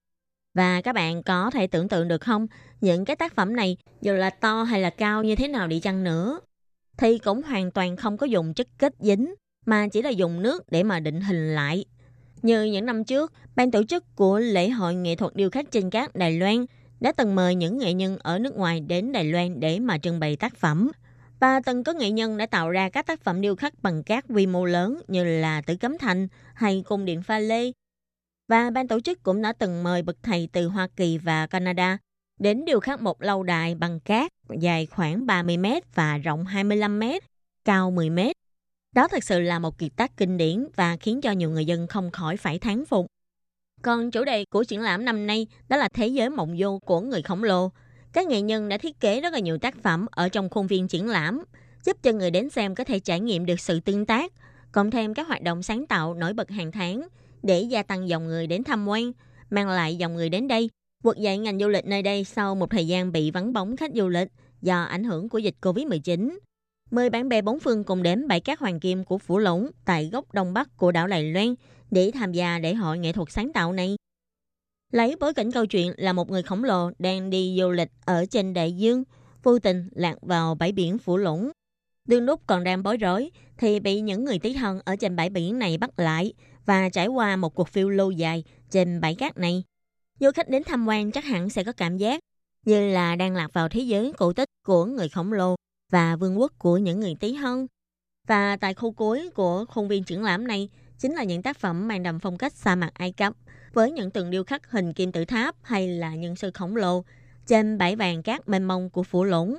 [0.55, 2.47] Và các bạn có thể tưởng tượng được không,
[2.81, 5.81] những cái tác phẩm này dù là to hay là cao như thế nào đi
[5.81, 6.41] chăng nữa,
[6.99, 9.35] thì cũng hoàn toàn không có dùng chất kết dính,
[9.67, 11.85] mà chỉ là dùng nước để mà định hình lại.
[12.43, 15.91] Như những năm trước, ban tổ chức của lễ hội nghệ thuật điêu khắc trên
[15.91, 16.67] cát Đài Loan
[17.01, 20.21] đã từng mời những nghệ nhân ở nước ngoài đến Đài Loan để mà trưng
[20.21, 20.91] bày tác phẩm.
[21.41, 24.25] Và từng có nghệ nhân đã tạo ra các tác phẩm điêu khắc bằng cát
[24.29, 27.73] quy mô lớn như là Tử Cấm Thành hay Cung Điện Pha Lê.
[28.51, 31.99] Và ban tổ chức cũng đã từng mời bậc thầy từ Hoa Kỳ và Canada
[32.39, 36.99] đến điều khắc một lâu đài bằng cát dài khoảng 30 mét và rộng 25
[36.99, 37.23] mét,
[37.65, 38.37] cao 10 mét.
[38.95, 41.87] Đó thật sự là một kiệt tác kinh điển và khiến cho nhiều người dân
[41.87, 43.07] không khỏi phải thán phục.
[43.83, 47.01] Còn chủ đề của triển lãm năm nay đó là Thế giới mộng du của
[47.01, 47.71] người khổng lồ.
[48.13, 50.89] Các nghệ nhân đã thiết kế rất là nhiều tác phẩm ở trong khuôn viên
[50.89, 51.45] triển lãm,
[51.85, 54.33] giúp cho người đến xem có thể trải nghiệm được sự tương tác,
[54.73, 57.09] cộng thêm các hoạt động sáng tạo nổi bật hàng tháng
[57.43, 59.13] để gia tăng dòng người đến tham quan,
[59.51, 60.71] mang lại dòng người đến đây,
[61.03, 63.91] vực dậy ngành du lịch nơi đây sau một thời gian bị vắng bóng khách
[63.95, 64.29] du lịch
[64.63, 66.39] do ảnh hưởng của dịch Covid-19.
[66.91, 70.09] Mời bạn bè bốn phương cùng đến bãi cát Hoàng Kim của Phủ Lũng tại
[70.13, 71.55] góc đông bắc của đảo Đài Loan
[71.91, 73.97] để tham gia lễ hội nghệ thuật sáng tạo này.
[74.93, 78.25] Lấy bối cảnh câu chuyện là một người khổng lồ đang đi du lịch ở
[78.31, 79.05] trên đại dương,
[79.43, 81.51] vô tình lạc vào bãi biển Phủ Lũng.
[82.09, 85.31] Đương lúc còn đang bối rối thì bị những người tí thân ở trên bãi
[85.31, 86.33] biển này bắt lại
[86.71, 89.65] và trải qua một cuộc phiêu lưu dài trên bãi cát này.
[90.21, 92.21] Du khách đến tham quan chắc hẳn sẽ có cảm giác
[92.67, 95.57] như là đang lạc vào thế giới cổ tích của người khổng lồ
[95.93, 97.67] và vương quốc của những người tí hon.
[98.29, 100.69] Và tại khu cuối của khuôn viên triển lãm này
[100.99, 103.33] chính là những tác phẩm mang đậm phong cách sa mạc Ai Cập
[103.73, 107.05] với những tượng điêu khắc hình kim tự tháp hay là nhân sư khổng lồ
[107.47, 109.57] trên bãi vàng cát mênh mông của phủ lũng.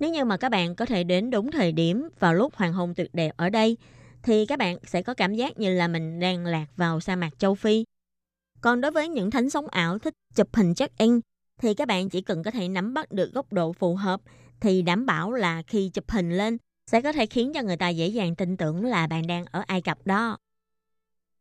[0.00, 2.94] Nếu như mà các bạn có thể đến đúng thời điểm vào lúc hoàng hôn
[2.94, 3.76] tuyệt đẹp ở đây
[4.22, 7.38] thì các bạn sẽ có cảm giác như là mình đang lạc vào sa mạc
[7.38, 7.84] châu Phi.
[8.60, 11.20] Còn đối với những thánh sống ảo thích chụp hình check-in,
[11.60, 14.20] thì các bạn chỉ cần có thể nắm bắt được góc độ phù hợp,
[14.60, 17.88] thì đảm bảo là khi chụp hình lên sẽ có thể khiến cho người ta
[17.88, 20.38] dễ dàng tin tưởng là bạn đang ở Ai Cập đó.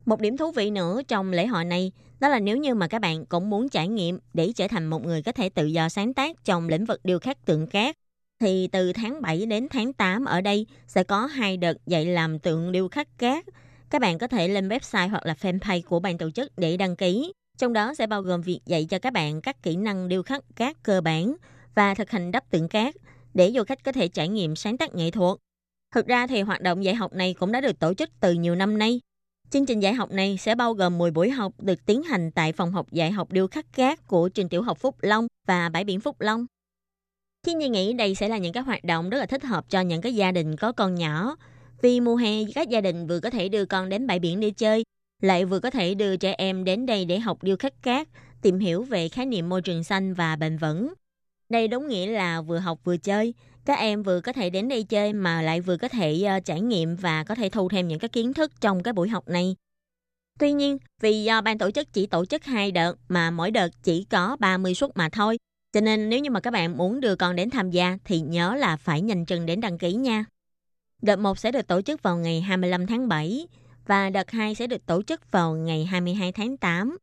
[0.06, 3.02] Một điểm thú vị nữa trong lễ hội này, đó là nếu như mà các
[3.02, 6.14] bạn cũng muốn trải nghiệm để trở thành một người có thể tự do sáng
[6.14, 7.96] tác trong lĩnh vực điêu khắc tượng cát
[8.40, 12.40] thì từ tháng 7 đến tháng 8 ở đây sẽ có hai đợt dạy làm
[12.40, 13.46] tượng điêu khắc cát.
[13.90, 16.96] Các bạn có thể lên website hoặc là fanpage của ban tổ chức để đăng
[16.96, 17.34] ký.
[17.58, 20.44] Trong đó sẽ bao gồm việc dạy cho các bạn các kỹ năng điêu khắc
[20.56, 21.36] cát cơ bản
[21.76, 22.96] và thực hành đắp tượng cát
[23.34, 25.38] để du khách có thể trải nghiệm sáng tác nghệ thuật.
[25.96, 28.56] Thực ra thì hoạt động dạy học này cũng đã được tổ chức từ nhiều
[28.56, 29.02] năm nay.
[29.50, 32.54] Chương trình dạy học này sẽ bao gồm 10 buổi học được tiến hành tại
[32.54, 35.84] phòng học dạy học điêu khắc cát của trường tiểu học Phúc Long và bãi
[35.84, 36.46] biển Phúc Long.
[37.48, 39.82] Khi Nhi nghĩ đây sẽ là những cái hoạt động rất là thích hợp cho
[39.82, 41.36] những cái gia đình có con nhỏ.
[41.82, 44.50] Vì mùa hè các gia đình vừa có thể đưa con đến bãi biển để
[44.50, 44.84] chơi,
[45.22, 48.08] lại vừa có thể đưa trẻ em đến đây để học điêu khắc cát,
[48.42, 50.94] tìm hiểu về khái niệm môi trường xanh và bền vững.
[51.50, 53.34] Đây đúng nghĩa là vừa học vừa chơi,
[53.66, 56.62] các em vừa có thể đến đây chơi mà lại vừa có thể uh, trải
[56.62, 59.56] nghiệm và có thể thu thêm những cái kiến thức trong cái buổi học này.
[60.40, 63.70] Tuy nhiên, vì do ban tổ chức chỉ tổ chức hai đợt mà mỗi đợt
[63.84, 65.38] chỉ có 30 suất mà thôi,
[65.74, 68.56] cho nên nếu như mà các bạn muốn đưa con đến tham gia thì nhớ
[68.56, 70.26] là phải nhanh chân đến đăng ký nha.
[71.02, 73.48] Đợt 1 sẽ được tổ chức vào ngày 25 tháng 7
[73.86, 76.98] và đợt 2 sẽ được tổ chức vào ngày 22 tháng 8.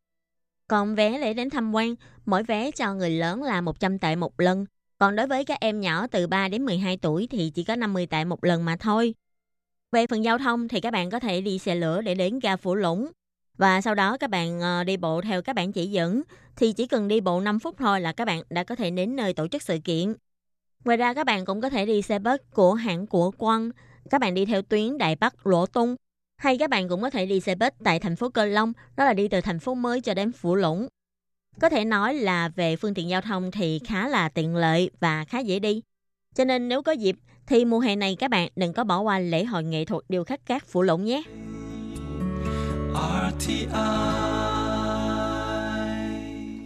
[0.69, 1.95] Còn vé để đến tham quan,
[2.27, 4.67] mỗi vé cho người lớn là 100 tệ một lần.
[4.99, 8.07] Còn đối với các em nhỏ từ 3 đến 12 tuổi thì chỉ có 50
[8.07, 9.15] tệ một lần mà thôi.
[9.93, 12.57] Về phần giao thông thì các bạn có thể đi xe lửa để đến ga
[12.57, 13.11] Phủ Lũng.
[13.57, 16.23] Và sau đó các bạn ờ, đi bộ theo các bạn chỉ dẫn
[16.57, 19.17] thì chỉ cần đi bộ 5 phút thôi là các bạn đã có thể đến
[19.17, 20.15] nơi tổ chức sự kiện.
[20.85, 23.71] Ngoài ra các bạn cũng có thể đi xe bus của hãng của quang
[24.11, 25.97] Các bạn đi theo tuyến Đại Bắc Lỗ Tung.
[26.37, 29.05] Hay các bạn cũng có thể đi xe bus tại thành phố Cơ Long, đó
[29.05, 30.89] là đi từ thành phố mới cho đến Phủ Lũng.
[31.61, 35.25] Có thể nói là về phương tiện giao thông thì khá là tiện lợi và
[35.25, 35.83] khá dễ đi.
[36.35, 39.19] Cho nên nếu có dịp thì mùa hè này các bạn đừng có bỏ qua
[39.19, 41.23] lễ hội nghệ thuật điêu khắc cát Phủ Lũng nhé.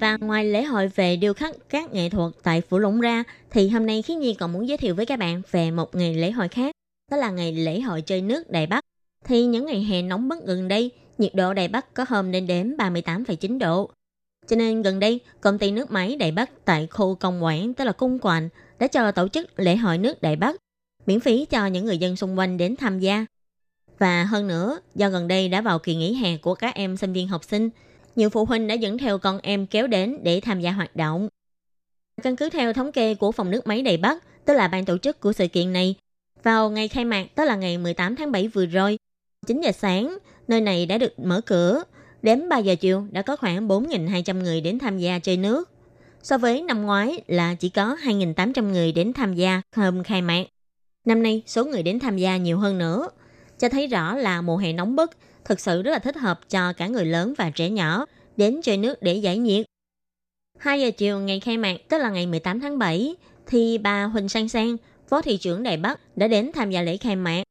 [0.01, 3.69] Và ngoài lễ hội về điêu khắc các nghệ thuật tại Phủ Lũng ra, thì
[3.69, 6.31] hôm nay Khí Nhi còn muốn giới thiệu với các bạn về một ngày lễ
[6.31, 6.73] hội khác,
[7.11, 8.85] đó là ngày lễ hội chơi nước Đài Bắc.
[9.25, 12.47] Thì những ngày hè nóng bức gần đây, nhiệt độ Đài Bắc có hôm lên
[12.47, 13.91] đến 38,9 độ.
[14.47, 17.85] Cho nên gần đây, công ty nước máy Đài Bắc tại khu công quản, tức
[17.85, 18.49] là cung quạnh,
[18.79, 20.57] đã cho tổ chức lễ hội nước Đài Bắc,
[21.07, 23.27] miễn phí cho những người dân xung quanh đến tham gia.
[23.99, 27.13] Và hơn nữa, do gần đây đã vào kỳ nghỉ hè của các em sinh
[27.13, 27.71] viên học sinh,
[28.17, 31.29] nhiều phụ huynh đã dẫn theo con em kéo đến để tham gia hoạt động.
[32.23, 34.99] Căn cứ theo thống kê của phòng nước máy Đài Bắc, tức là ban tổ
[34.99, 35.95] chức của sự kiện này,
[36.43, 38.99] vào ngày khai mạc, tức là ngày 18 tháng 7 vừa rồi,
[39.47, 40.19] 9 giờ sáng,
[40.49, 41.83] nơi này đã được mở cửa.
[42.23, 45.71] Đến 3 giờ chiều đã có khoảng 4.200 người đến tham gia chơi nước.
[46.23, 50.45] So với năm ngoái là chỉ có 2.800 người đến tham gia hôm khai mạc.
[51.05, 53.09] Năm nay số người đến tham gia nhiều hơn nữa,
[53.59, 55.11] cho thấy rõ là mùa hè nóng bức
[55.45, 58.07] thực sự rất là thích hợp cho cả người lớn và trẻ nhỏ
[58.37, 59.67] đến chơi nước để giải nhiệt.
[60.59, 63.15] 2 giờ chiều ngày khai mạc, tức là ngày 18 tháng 7,
[63.47, 64.77] thì bà Huỳnh Sang Sang,
[65.09, 67.43] Phó thị trưởng Đài Bắc đã đến tham gia lễ khai mạc.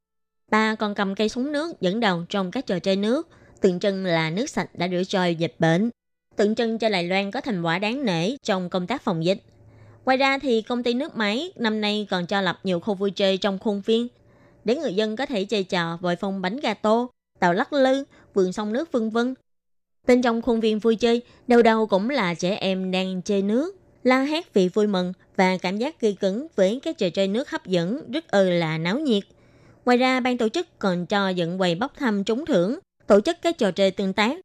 [0.52, 3.28] Bà còn cầm cây súng nước dẫn đầu trong các trò chơi nước,
[3.62, 5.90] tượng trưng là nước sạch đã rửa trôi dịch bệnh.
[6.36, 9.42] Tượng trưng cho Đài Loan có thành quả đáng nể trong công tác phòng dịch.
[10.06, 13.12] Ngoài ra thì công ty nước máy năm nay còn cho lập nhiều khu vui
[13.12, 14.08] chơi trong khuôn viên
[14.68, 17.08] để người dân có thể chơi trò vội phong bánh gato,
[17.40, 18.04] tàu lắc lư,
[18.34, 19.34] vườn sông nước vân vân.
[20.08, 23.76] Bên trong khuôn viên vui chơi, đâu đâu cũng là trẻ em đang chơi nước,
[24.04, 27.50] la hét vì vui mừng và cảm giác gây cứng với các trò chơi nước
[27.50, 29.24] hấp dẫn rất ư là náo nhiệt.
[29.86, 33.38] Ngoài ra, ban tổ chức còn cho dựng quầy bóc thăm trúng thưởng, tổ chức
[33.42, 34.40] các trò chơi tương tác,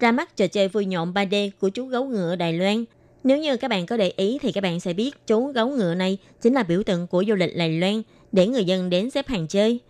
[0.00, 2.84] ra mắt trò chơi vui nhộn 3D của chú gấu ngựa Đài Loan.
[3.28, 5.94] Nếu như các bạn có để ý thì các bạn sẽ biết chú gấu ngựa
[5.94, 8.02] này chính là biểu tượng của du lịch Lài Loan
[8.32, 9.80] để người dân đến xếp hàng chơi.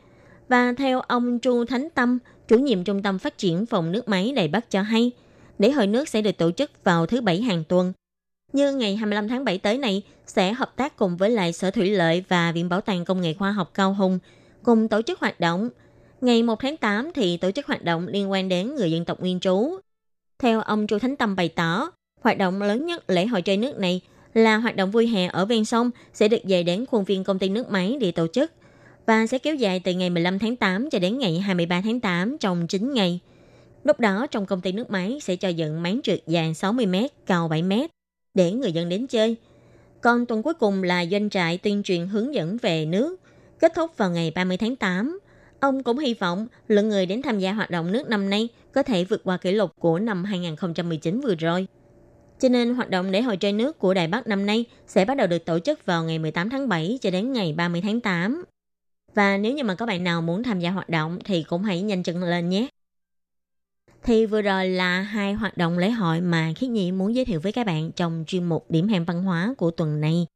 [0.49, 2.19] Và theo ông Chu Thánh Tâm,
[2.49, 5.11] chủ nhiệm trung tâm phát triển phòng nước máy Đài Bắc cho hay,
[5.59, 7.93] lễ hội nước sẽ được tổ chức vào thứ Bảy hàng tuần.
[8.53, 11.91] Như ngày 25 tháng 7 tới này, sẽ hợp tác cùng với lại Sở Thủy
[11.91, 14.19] Lợi và Viện Bảo tàng Công nghệ Khoa học Cao Hùng
[14.63, 15.71] cùng tổ chức hoạt động.
[16.21, 19.21] Ngày 1 tháng 8 thì tổ chức hoạt động liên quan đến người dân tộc
[19.21, 19.79] nguyên trú.
[20.39, 23.79] Theo ông Chu Thánh Tâm bày tỏ, hoạt động lớn nhất lễ hội chơi nước
[23.79, 24.01] này
[24.35, 27.39] là hoạt động vui hè ở ven sông sẽ được dời đến khuôn viên công
[27.39, 28.53] ty nước máy để tổ chức
[29.07, 32.39] và sẽ kéo dài từ ngày 15 tháng 8 cho đến ngày 23 tháng 8
[32.39, 33.21] trong 9 ngày.
[33.85, 37.49] Lúc đó trong công ty nước máy sẽ cho dựng máng trượt dài 60m, cao
[37.49, 37.89] 7m
[38.35, 39.37] để người dân đến chơi.
[40.01, 43.21] Còn tuần cuối cùng là doanh trại tuyên truyền hướng dẫn về nước,
[43.61, 45.19] kết thúc vào ngày 30 tháng 8.
[45.61, 48.83] Ông cũng hy vọng lượng người đến tham gia hoạt động nước năm nay có
[48.83, 51.67] thể vượt qua kỷ lục của năm 2019 vừa rồi.
[52.41, 55.17] Cho nên hoạt động lễ hội chơi nước của Đài Bắc năm nay sẽ bắt
[55.17, 58.45] đầu được tổ chức vào ngày 18 tháng 7 cho đến ngày 30 tháng 8.
[59.15, 61.83] Và nếu như mà có bạn nào muốn tham gia hoạt động thì cũng hãy
[61.83, 62.69] nhanh chân lên nhé.
[64.03, 67.41] Thì vừa rồi là hai hoạt động lễ hội mà Khiết Nhi muốn giới thiệu
[67.41, 70.27] với các bạn trong chuyên mục điểm hẹn văn hóa của tuần này.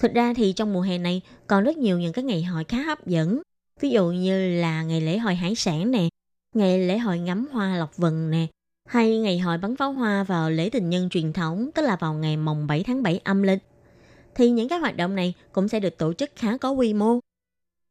[0.00, 2.82] Thực ra thì trong mùa hè này còn rất nhiều những cái ngày hội khá
[2.82, 3.42] hấp dẫn.
[3.80, 6.08] Ví dụ như là ngày lễ hội hải sản nè,
[6.54, 8.46] ngày lễ hội ngắm hoa lộc vừng nè,
[8.88, 12.14] hay ngày hội bắn pháo hoa vào lễ tình nhân truyền thống, tức là vào
[12.14, 13.62] ngày mồng 7 tháng 7 âm lịch.
[14.34, 17.18] Thì những cái hoạt động này cũng sẽ được tổ chức khá có quy mô.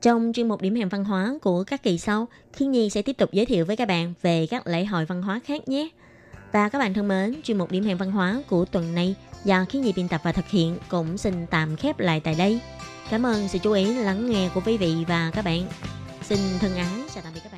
[0.02, 3.18] Trong chuyên mục điểm hẹn văn hóa của các kỳ sau, Khi Nhi sẽ tiếp
[3.18, 5.90] tục giới thiệu với các bạn về các lễ hội văn hóa khác nhé.
[6.52, 9.66] Và các bạn thân mến, chuyên mục điểm hẹn văn hóa của tuần này do
[9.70, 12.60] Khi Nhi biên tập và thực hiện cũng xin tạm khép lại tại đây.
[13.10, 15.68] Cảm ơn sự chú ý lắng nghe của quý vị và các bạn.
[16.22, 17.57] Xin thân ái chào tạm biệt các bạn.